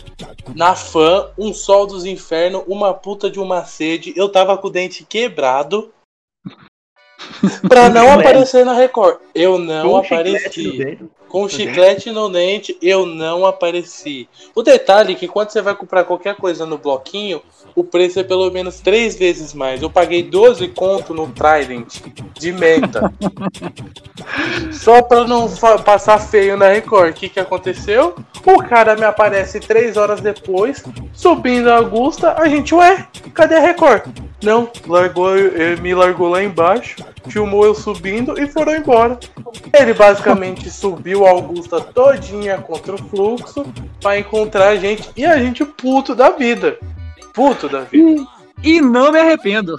na 0.56 0.76
fã, 0.76 1.28
um 1.38 1.54
sol 1.54 1.86
dos 1.88 2.06
infernos, 2.06 2.64
uma 2.68 2.94
puta 2.94 3.30
de 3.30 3.40
uma 3.40 3.64
sede. 3.66 4.14
Eu 4.16 4.30
tava 4.30 4.58
com 4.58 4.68
o 4.68 4.72
dente 4.72 5.06
quebrado 5.08 5.92
pra 7.68 7.88
não 7.90 8.12
aparecer 8.14 8.66
na 8.66 8.74
Record. 8.74 9.18
Eu 9.34 9.58
não 9.58 9.96
apareci. 9.98 10.98
Com 11.30 11.48
chiclete 11.48 12.12
no 12.12 12.28
dente, 12.28 12.76
eu 12.82 13.06
não 13.06 13.46
apareci. 13.46 14.28
O 14.56 14.64
detalhe 14.64 15.14
é 15.14 15.16
que 15.16 15.28
quando 15.28 15.52
você 15.52 15.62
vai 15.62 15.76
comprar 15.76 16.04
qualquer 16.04 16.36
coisa 16.36 16.66
no 16.66 16.78
bloquinho, 16.78 17.42
o 17.76 17.84
preço 17.84 18.20
é 18.20 18.24
pelo 18.24 18.50
menos 18.50 18.80
três 18.80 19.16
vezes 19.16 19.54
mais. 19.54 19.82
Eu 19.82 19.92
paguei 19.92 20.24
12 20.24 20.68
conto 20.70 21.14
no 21.14 21.28
Trident 21.28 22.02
de 22.34 22.52
menta. 22.52 23.14
Só 24.74 25.04
pra 25.04 25.26
não 25.26 25.48
passar 25.86 26.18
feio 26.20 26.58
na 26.58 26.68
Record. 26.68 27.12
O 27.12 27.14
que, 27.14 27.30
que 27.30 27.40
aconteceu? 27.40 28.16
O 28.44 28.64
cara 28.64 28.96
me 28.96 29.06
aparece 29.06 29.60
três 29.60 29.98
horas 29.98 30.20
depois, 30.22 30.84
subindo 31.14 31.70
a 31.70 31.78
Augusta. 31.78 32.36
A 32.40 32.50
gente, 32.50 32.74
ué, 32.74 33.08
cadê 33.34 33.56
a 33.56 33.60
Record? 33.60 34.04
Não, 34.42 34.70
largou, 34.88 35.32
me 35.82 35.94
largou 35.94 36.30
lá 36.30 36.42
embaixo, 36.42 36.96
filmou 37.28 37.66
eu 37.66 37.76
subindo 37.76 38.40
e 38.40 38.48
foram 38.48 38.76
embora. 38.76 39.20
Ele 39.74 39.94
basicamente 39.94 40.70
subiu 40.72 41.26
a 41.26 41.32
Augusta 41.32 41.82
todinha 41.82 42.58
contra 42.60 42.96
o 42.96 42.98
fluxo 42.98 43.66
pra 44.02 44.18
encontrar 44.18 44.70
a 44.70 44.76
gente 44.76 45.10
e 45.16 45.26
a 45.26 45.38
gente 45.38 45.66
puto 45.66 46.16
da 46.16 46.30
vida. 46.30 46.78
Puto 47.34 47.68
da 47.68 47.82
vida. 47.82 48.26
E 48.64 48.82
não 48.82 49.12
me 49.12 49.20
arrependo. 49.20 49.76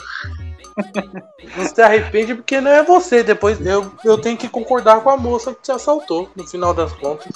Não 1.57 1.65
se 1.65 1.83
arrepende 1.83 2.35
porque 2.35 2.61
não 2.61 2.71
é 2.71 2.83
você. 2.83 3.23
Depois 3.23 3.65
eu, 3.65 3.91
eu 4.05 4.19
tenho 4.19 4.37
que 4.37 4.49
concordar 4.49 5.01
com 5.01 5.11
a 5.11 5.17
moça 5.17 5.53
que 5.53 5.63
te 5.63 5.73
assaltou, 5.73 6.31
no 6.37 6.47
final 6.47 6.73
das 6.73 6.93
contas. 6.93 7.27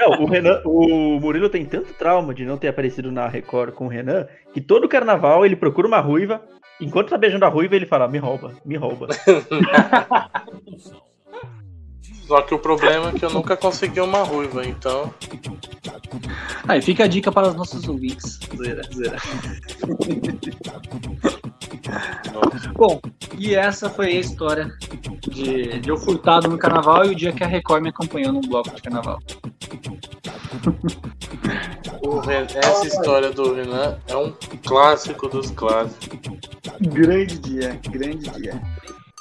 Não, 0.00 0.22
o, 0.22 0.26
Renan, 0.26 0.60
o 0.64 1.20
Murilo 1.20 1.48
tem 1.48 1.64
tanto 1.64 1.92
trauma 1.94 2.34
de 2.34 2.44
não 2.44 2.56
ter 2.56 2.68
aparecido 2.68 3.12
na 3.12 3.28
Record 3.28 3.72
com 3.74 3.86
o 3.86 3.88
Renan 3.88 4.26
que 4.52 4.60
todo 4.60 4.88
carnaval 4.88 5.44
ele 5.44 5.56
procura 5.56 5.86
uma 5.86 6.00
ruiva. 6.00 6.42
Enquanto 6.80 7.10
tá 7.10 7.18
beijando 7.18 7.44
a 7.44 7.48
ruiva, 7.48 7.76
ele 7.76 7.86
fala: 7.86 8.08
me 8.08 8.18
rouba, 8.18 8.52
me 8.64 8.76
rouba. 8.76 9.08
Só 12.26 12.42
que 12.42 12.54
o 12.54 12.58
problema 12.58 13.10
é 13.10 13.12
que 13.12 13.24
eu 13.24 13.30
nunca 13.30 13.56
consegui 13.56 14.00
uma 14.00 14.24
ruiva, 14.24 14.66
então. 14.66 15.14
Aí 16.66 16.82
fica 16.82 17.04
a 17.04 17.06
dica 17.06 17.30
para 17.30 17.46
os 17.48 17.54
nossos 17.54 17.86
ouvintes. 17.88 18.40
Zoeira, 18.56 18.82
zoeira. 18.92 19.16
Bom, 22.74 23.00
e 23.38 23.54
essa 23.54 23.88
foi 23.88 24.08
a 24.08 24.20
história 24.20 24.72
de, 25.28 25.78
de 25.78 25.88
eu 25.88 25.96
furtado 25.96 26.48
no 26.48 26.58
carnaval 26.58 27.06
e 27.06 27.10
o 27.10 27.14
dia 27.14 27.32
que 27.32 27.44
a 27.44 27.46
Record 27.46 27.82
me 27.82 27.90
acompanhou 27.90 28.32
num 28.32 28.40
bloco 28.40 28.74
de 28.74 28.82
carnaval. 28.82 29.20
Essa 32.54 32.86
história 32.86 33.30
do 33.30 33.54
Renan 33.54 33.98
é 34.08 34.16
um 34.16 34.32
clássico 34.64 35.28
dos 35.28 35.50
clássicos. 35.50 36.18
Grande 36.80 37.38
dia, 37.38 37.80
grande 37.90 38.30
dia. 38.30 38.60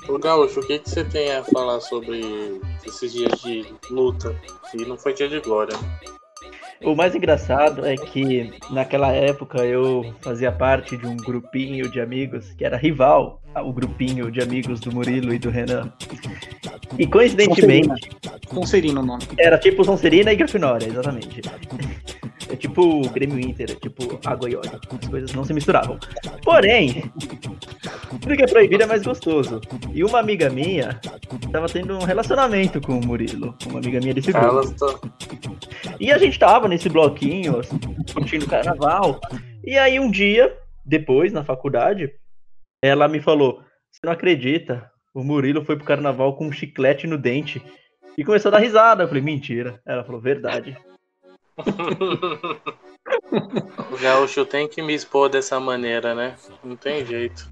Ô 0.08 0.20
Gaúcho, 0.20 0.60
o 0.60 0.68
que, 0.68 0.80
que 0.80 0.90
você 0.90 1.04
tem 1.04 1.32
a 1.34 1.44
falar 1.44 1.80
sobre 1.82 2.62
esses 2.86 3.12
dias 3.12 3.40
de 3.42 3.66
luta? 3.90 4.40
E 4.74 4.86
não 4.86 4.98
foi 4.98 5.14
dia 5.14 5.28
de 5.28 5.40
glória. 5.40 5.76
O 6.84 6.96
mais 6.96 7.16
engraçado 7.16 7.86
é 7.86 7.96
que 7.96 8.52
naquela 8.70 9.12
época 9.12 9.60
eu 9.64 10.14
fazia 10.22 10.52
parte 10.52 10.98
de 10.98 11.08
um 11.08 11.16
grupinho 11.16 11.90
de 11.90 12.02
amigos 12.02 12.52
que 12.54 12.66
era 12.66 12.78
rival 12.78 13.42
ao 13.54 13.72
grupinho 13.72 14.30
de 14.30 14.42
amigos 14.42 14.80
do 14.82 14.94
Murilo 14.94 15.34
e 15.34 15.40
do 15.40 15.50
Renan. 15.50 15.92
E 16.98 17.08
coincidentemente, 17.08 18.10
Conserino 18.48 19.02
o 19.02 19.06
nome. 19.06 19.24
era 19.40 19.58
tipo 19.58 19.84
Sonserina 19.84 20.32
e 20.34 20.36
Grifinória, 20.36 20.88
exatamente. 20.88 21.42
É 22.50 22.56
tipo 22.56 23.02
o 23.02 23.10
Grêmio 23.10 23.40
Inter, 23.40 23.72
é 23.72 23.76
tipo 23.76 24.20
água 24.26 24.50
e 24.50 24.56
óleo. 24.56 24.72
As 25.02 25.08
coisas 25.08 25.34
não 25.34 25.44
se 25.44 25.54
misturavam. 25.54 25.98
Porém, 26.44 27.04
tudo 28.22 28.36
que 28.36 28.44
é 28.44 28.48
proibido 28.48 28.84
é 28.84 28.86
mais 28.86 29.04
gostoso. 29.04 29.62
E 29.94 30.04
uma 30.04 30.20
amiga 30.20 30.50
minha 30.50 31.00
tava 31.52 31.68
tendo 31.68 31.98
um 31.98 32.04
relacionamento 32.04 32.80
com 32.82 33.00
o 33.00 33.06
Murilo, 33.06 33.56
uma 33.68 33.80
amiga 33.80 34.00
minha 34.00 34.14
desse 34.14 34.32
grupo. 34.32 34.76
E 36.00 36.12
a 36.12 36.18
gente 36.18 36.38
tava 36.38 36.68
nesse 36.68 36.90
bloquinho, 36.90 37.60
assim, 37.60 37.80
curtindo 38.14 38.48
carnaval. 38.48 39.20
E 39.64 39.78
aí 39.78 40.00
um 40.00 40.10
dia, 40.10 40.56
depois, 40.86 41.32
na 41.34 41.44
faculdade, 41.44 42.12
ela 42.82 43.08
me 43.08 43.22
falou: 43.22 43.62
Você 43.92 44.02
não 44.04 44.14
acredita? 44.14 44.90
O 45.14 45.24
Murilo 45.24 45.64
foi 45.64 45.78
pro 45.78 45.86
carnaval 45.86 46.36
com 46.36 46.48
um 46.48 46.52
chiclete 46.52 47.08
no 47.08 47.18
dente. 47.18 47.62
E 48.18 48.24
começou 48.24 48.50
a 48.50 48.54
dar 48.54 48.60
risada. 48.60 49.04
Eu 49.04 49.08
falei, 49.08 49.24
mentira. 49.24 49.82
Ela 49.86 50.04
falou, 50.04 50.20
verdade. 50.20 50.78
O 53.92 53.98
Gaúcho 53.98 54.46
tem 54.46 54.68
que 54.68 54.82
me 54.82 54.94
expor 54.94 55.30
dessa 55.30 55.60
maneira, 55.60 56.16
né? 56.16 56.36
Não 56.64 56.76
tem 56.76 57.06
jeito. 57.06 57.48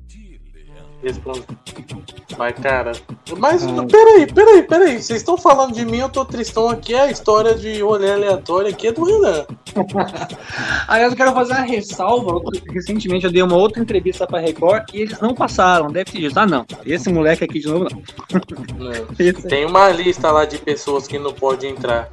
Mas, 2.38 2.56
cara. 2.56 2.92
Mas, 3.38 3.66
peraí, 3.92 4.32
peraí, 4.32 4.64
peraí. 4.64 5.02
Vocês 5.02 5.20
estão 5.20 5.38
falando 5.38 5.74
de 5.74 5.86
mim, 5.86 6.00
eu 6.00 6.10
tô 6.10 6.26
tristão 6.26 6.70
aqui. 6.70 6.94
A 6.94 7.12
história 7.12 7.54
de 7.56 7.82
rolê 7.82 8.12
aleatório 8.12 8.70
aqui 8.70 8.88
é 8.88 8.92
do 8.92 9.04
Renan. 9.04 9.46
Aliás, 10.88 11.12
eu 11.12 11.18
quero 11.18 11.34
fazer 11.34 11.54
uma 11.54 11.62
ressalva. 11.62 12.42
Recentemente 12.72 13.26
eu 13.26 13.32
dei 13.32 13.42
uma 13.42 13.56
outra 13.56 13.82
entrevista 13.82 14.26
pra 14.26 14.40
Record 14.40 14.84
e 14.94 15.02
eles 15.02 15.20
não 15.20 15.34
passaram. 15.34 15.92
Deve 15.92 16.12
ter 16.12 16.20
dito, 16.20 16.40
ah 16.40 16.46
não, 16.46 16.66
esse 16.86 17.12
moleque 17.12 17.44
aqui 17.44 17.60
de 17.60 17.68
novo 17.68 17.88
não. 17.90 18.90
Não. 18.90 19.06
Tem 19.50 19.66
uma 19.66 19.90
lista 19.90 20.32
lá 20.32 20.46
de 20.46 20.58
pessoas 20.58 21.08
que 21.08 21.20
não 21.20 21.34
pode 21.34 21.68
entrar. 21.68 22.10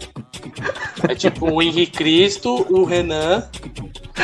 É 1.08 1.14
tipo 1.14 1.50
o 1.50 1.62
Henrique 1.62 1.92
Cristo, 1.92 2.66
o 2.70 2.84
Renan 2.84 3.44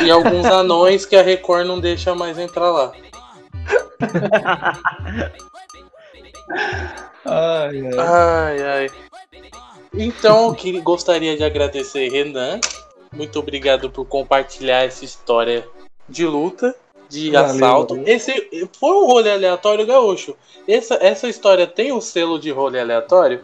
e 0.03 0.09
alguns 0.09 0.45
anões 0.45 1.05
que 1.05 1.15
a 1.15 1.21
Record 1.21 1.67
não 1.67 1.79
deixa 1.79 2.13
mais 2.13 2.37
entrar 2.37 2.71
lá. 2.71 2.91
Ai, 7.25 7.81
ai. 7.81 7.97
Ai, 7.97 8.61
ai. 8.63 8.89
Então, 9.93 10.47
eu 10.49 10.53
que- 10.55 10.79
gostaria 10.81 11.35
de 11.35 11.43
agradecer, 11.43 12.09
Renan. 12.09 12.59
Muito 13.11 13.39
obrigado 13.39 13.89
por 13.89 14.05
compartilhar 14.05 14.83
essa 14.83 15.03
história 15.03 15.67
de 16.07 16.25
luta, 16.25 16.75
de 17.09 17.31
Valeu, 17.31 17.45
assalto. 17.51 17.95
valeu. 17.95 18.07
Esse 18.07 18.69
foi 18.79 18.91
um 18.91 19.05
rolê 19.05 19.31
aleatório, 19.31 19.85
Gaúcho. 19.85 20.35
Essa, 20.67 20.95
essa 21.01 21.27
história 21.27 21.65
tem 21.65 21.91
um 21.91 22.01
selo 22.01 22.37
de 22.39 22.51
rolê 22.51 22.79
aleatório? 22.79 23.43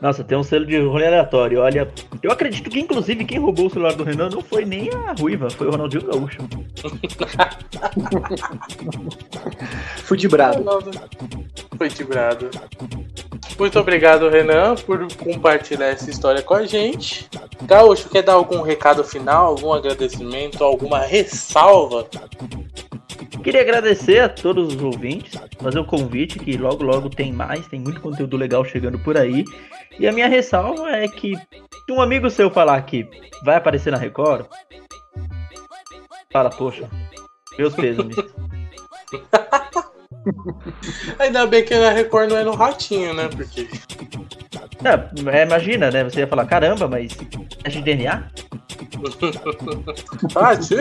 Nossa, 0.00 0.22
tem 0.22 0.36
um 0.36 0.42
selo 0.42 0.66
de 0.66 0.78
rolê 0.78 1.06
aleatório. 1.06 1.60
Olha, 1.60 1.90
eu 2.22 2.30
acredito 2.30 2.68
que 2.68 2.80
inclusive 2.80 3.24
quem 3.24 3.38
roubou 3.38 3.66
o 3.66 3.70
celular 3.70 3.94
do 3.94 4.04
Renan 4.04 4.28
não 4.28 4.42
foi 4.42 4.64
nem 4.64 4.90
a 4.92 5.14
Ruiva, 5.18 5.48
foi 5.48 5.66
o 5.66 5.70
Ronaldinho 5.70 6.06
Gaúcho. 6.06 6.38
Fui 10.04 10.16
de 10.16 10.28
brado. 10.28 10.64
Foi 11.76 11.88
tibrado. 11.88 12.50
Muito 13.58 13.78
obrigado, 13.78 14.28
Renan, 14.28 14.74
por 14.74 15.06
compartilhar 15.14 15.86
essa 15.86 16.10
história 16.10 16.42
com 16.42 16.54
a 16.54 16.66
gente. 16.66 17.28
Gaúcho, 17.62 18.10
quer 18.10 18.22
dar 18.22 18.34
algum 18.34 18.60
recado 18.60 19.02
final, 19.02 19.46
algum 19.46 19.72
agradecimento, 19.72 20.62
alguma 20.62 21.00
ressalva? 21.00 22.06
Queria 23.46 23.60
agradecer 23.60 24.18
a 24.18 24.28
todos 24.28 24.74
os 24.74 24.82
ouvintes, 24.82 25.40
fazer 25.60 25.78
o 25.78 25.84
convite 25.84 26.36
que 26.36 26.56
logo 26.56 26.82
logo 26.82 27.08
tem 27.08 27.32
mais, 27.32 27.64
tem 27.68 27.78
muito 27.78 28.00
conteúdo 28.00 28.36
legal 28.36 28.64
chegando 28.64 28.98
por 28.98 29.16
aí. 29.16 29.44
E 30.00 30.08
a 30.08 30.10
minha 30.10 30.26
ressalva 30.26 30.90
é 30.90 31.06
que 31.06 31.36
se 31.36 31.92
um 31.92 32.00
amigo 32.00 32.28
seu 32.28 32.50
falar 32.50 32.82
que 32.82 33.08
vai 33.44 33.54
aparecer 33.54 33.92
na 33.92 33.98
Record, 33.98 34.46
fala, 36.32 36.50
poxa, 36.50 36.90
meus 37.56 37.72
pêsames. 37.72 38.16
Ainda 41.18 41.46
bem 41.46 41.64
que 41.64 41.74
a 41.74 41.90
Record 41.90 42.30
não 42.30 42.36
é 42.38 42.44
no 42.44 42.54
ratinho, 42.54 43.14
né? 43.14 43.28
Porque 43.28 43.68
É, 44.84 45.42
imagina, 45.42 45.90
né? 45.90 46.04
Você 46.04 46.20
ia 46.20 46.26
falar, 46.26 46.46
caramba, 46.46 46.88
mas 46.88 47.14
teste 47.62 47.82
de 47.82 47.84
DNA? 47.84 48.28
ah, 50.34 50.56
tio, 50.56 50.78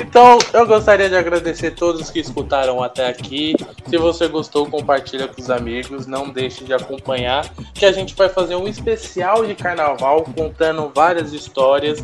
então, 0.00 0.38
eu 0.52 0.66
gostaria 0.66 1.08
de 1.08 1.16
agradecer 1.16 1.68
a 1.68 1.74
todos 1.74 2.10
que 2.10 2.20
escutaram 2.20 2.82
até 2.82 3.08
aqui. 3.08 3.54
Se 3.88 3.96
você 3.96 4.28
gostou, 4.28 4.66
compartilha 4.66 5.28
com 5.28 5.40
os 5.40 5.50
amigos. 5.50 6.06
Não 6.06 6.28
deixe 6.30 6.64
de 6.64 6.72
acompanhar, 6.72 7.48
que 7.74 7.84
a 7.84 7.92
gente 7.92 8.14
vai 8.14 8.28
fazer 8.28 8.54
um 8.54 8.68
especial 8.68 9.44
de 9.44 9.54
carnaval 9.54 10.24
contando 10.36 10.90
várias 10.94 11.32
histórias 11.32 12.02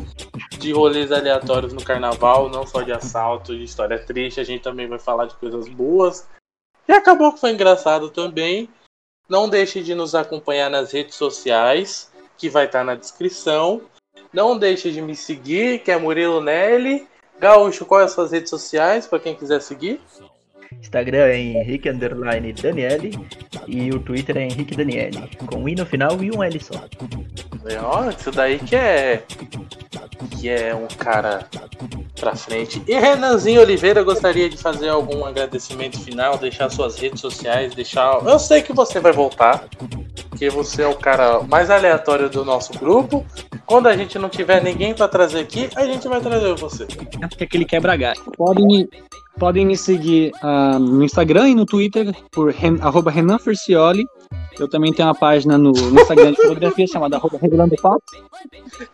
de 0.59 0.73
rolês 0.73 1.13
aleatórios 1.13 1.73
no 1.73 1.83
carnaval, 1.83 2.49
não 2.49 2.67
só 2.67 2.83
de 2.83 2.93
assalto, 2.93 3.57
de 3.57 3.65
história 3.65 3.99
triste. 3.99 4.41
A 4.41 4.45
gente 4.45 4.63
também 4.63 4.87
vai 4.89 4.99
falar 4.99 5.27
de 5.27 5.35
coisas 5.37 5.69
boas. 5.69 5.98
E 6.87 6.93
acabou 6.93 7.33
que 7.33 7.41
foi 7.41 7.51
engraçado 7.51 8.11
também. 8.11 8.69
Não 9.29 9.49
deixe 9.49 9.83
de 9.83 9.95
nos 9.95 10.15
acompanhar 10.15 10.71
nas 10.71 10.93
redes 10.93 11.15
sociais, 11.15 12.11
que 12.39 12.49
vai 12.49 12.67
estar 12.67 12.83
na 12.83 12.95
descrição. 12.95 13.83
Não 14.33 14.59
deixe 14.59 14.91
de 14.91 15.03
me 15.03 15.15
seguir, 15.15 15.83
que 15.83 15.91
é 15.91 15.99
Murilo 15.99 16.41
Nelly. 16.41 17.07
Gaúcho, 17.39 17.85
quais 17.85 18.07
as 18.07 18.13
suas 18.13 18.33
redes 18.33 18.51
sociais 18.51 19.07
para 19.07 19.21
quem 19.21 19.35
quiser 19.35 19.61
seguir? 19.61 20.01
Instagram 20.81 21.27
é 21.27 21.39
Henrique 21.39 21.89
Underline 21.89 22.53
Daniele 22.53 23.19
e 23.67 23.91
o 23.91 24.01
Twitter 24.01 24.37
é 24.37 24.45
Henrique 24.45 24.77
Daniele, 24.77 25.31
com 25.47 25.61
um 25.61 25.69
I 25.69 25.75
no 25.75 25.87
final 25.87 26.23
e 26.23 26.31
um 26.31 26.43
L 26.43 26.61
só. 26.61 26.85
Ó, 27.83 28.11
isso 28.11 28.31
daí 28.31 28.59
que 28.59 28.77
é. 28.77 29.23
que 30.31 30.49
é 30.49 30.75
um 30.75 30.87
cara 30.87 31.47
pra 32.19 32.35
frente. 32.35 32.83
E 32.87 32.99
Renanzinho 32.99 33.61
Oliveira 33.61 34.03
gostaria 34.03 34.49
de 34.49 34.57
fazer 34.57 34.89
algum 34.89 35.25
agradecimento 35.25 36.01
final, 36.01 36.39
deixar 36.39 36.71
suas 36.71 36.99
redes 36.99 37.21
sociais, 37.21 37.75
deixar. 37.75 38.23
Eu 38.25 38.39
sei 38.39 38.63
que 38.63 38.73
você 38.73 39.01
vai 39.01 39.13
voltar, 39.13 39.65
porque 40.31 40.49
você 40.49 40.83
é 40.83 40.89
o 40.89 40.95
cara 40.95 41.41
mais 41.41 41.71
aleatório 41.71 42.31
do 42.31 42.45
nosso 42.45 42.73
grupo. 42.79 43.25
Quando 43.67 43.89
a 43.89 43.97
gente 43.97 44.19
não 44.19 44.29
tiver 44.29 44.63
ninguém 44.63 44.95
para 44.95 45.09
trazer 45.09 45.41
aqui, 45.41 45.69
a 45.77 45.85
gente 45.85 46.09
vai 46.09 46.21
trazer 46.21 46.55
você. 46.55 46.85
É 46.85 47.45
aquele 47.45 47.65
quebra 47.65 47.97
galho. 47.97 48.23
Podem, 48.37 48.89
podem 49.39 49.65
me 49.65 49.77
seguir 49.77 50.33
uh, 50.43 50.79
no 50.79 51.05
Instagram 51.05 51.51
e 51.51 51.55
no 51.55 51.65
Twitter 51.65 52.13
por 52.31 52.53
Ren, 52.53 52.79
arroba 52.81 53.11
Renan 53.11 53.39
Fercioli. 53.39 54.05
Eu 54.59 54.69
também 54.69 54.93
tenho 54.93 55.07
uma 55.07 55.15
página 55.15 55.57
no, 55.57 55.71
no 55.71 56.01
Instagram 56.01 56.33
de 56.33 56.43
fotografia 56.43 56.87
chamada 56.87 57.17
arroba 57.17 57.39
Revelando 57.41 57.77
Fato. 57.81 58.03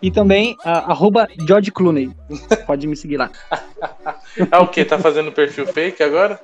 E 0.02 0.10
também 0.10 0.52
uh, 0.64 0.90
arroba 0.90 1.26
George 1.46 1.72
Clooney. 1.72 2.10
Pode 2.66 2.86
me 2.86 2.94
seguir 2.94 3.16
lá. 3.16 3.30
é 4.38 4.58
o 4.60 4.68
que? 4.68 4.84
Tá 4.84 4.98
fazendo 4.98 5.32
perfil 5.32 5.66
fake 5.66 6.02
agora? 6.02 6.38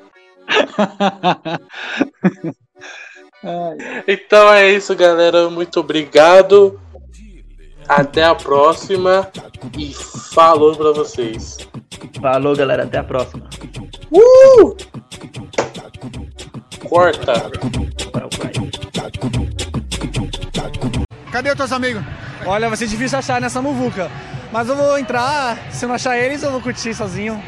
então 4.08 4.52
é 4.52 4.72
isso, 4.72 4.96
galera. 4.96 5.50
Muito 5.50 5.80
obrigado. 5.80 6.80
Até 7.90 8.22
a 8.22 8.36
próxima 8.36 9.28
e 9.76 9.92
falou 10.32 10.76
pra 10.76 10.92
vocês. 10.92 11.58
Falou, 12.22 12.54
galera. 12.54 12.84
Até 12.84 12.98
a 12.98 13.02
próxima. 13.02 13.50
Uh! 14.12 14.76
Corta. 16.88 17.50
Cadê 21.32 21.50
os 21.50 21.56
teus 21.56 21.72
amigos? 21.72 22.04
Olha, 22.46 22.68
vai 22.68 22.76
ser 22.76 22.86
difícil 22.86 23.18
achar 23.18 23.40
nessa 23.40 23.60
muvuca. 23.60 24.08
Mas 24.52 24.68
eu 24.68 24.76
vou 24.76 24.96
entrar, 24.96 25.58
se 25.72 25.84
eu 25.84 25.88
não 25.88 25.96
achar 25.96 26.16
eles, 26.16 26.44
eu 26.44 26.52
vou 26.52 26.60
curtir 26.60 26.94
sozinho. 26.94 27.42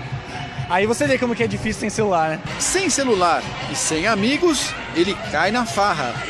Aí 0.69 0.87
você 0.87 1.07
vê 1.07 1.19
como 1.19 1.37
que 1.37 1.45
é 1.45 1.47
difícil 1.47 1.83
sem 1.83 1.91
celular, 1.91 2.31
né? 2.31 2.41
Sem 2.59 2.91
celular 2.91 3.45
e 3.71 3.77
sem 3.77 4.09
amigos, 4.09 4.75
ele 4.97 5.15
cai 5.31 5.53
na 5.53 5.65
farra. 5.65 6.13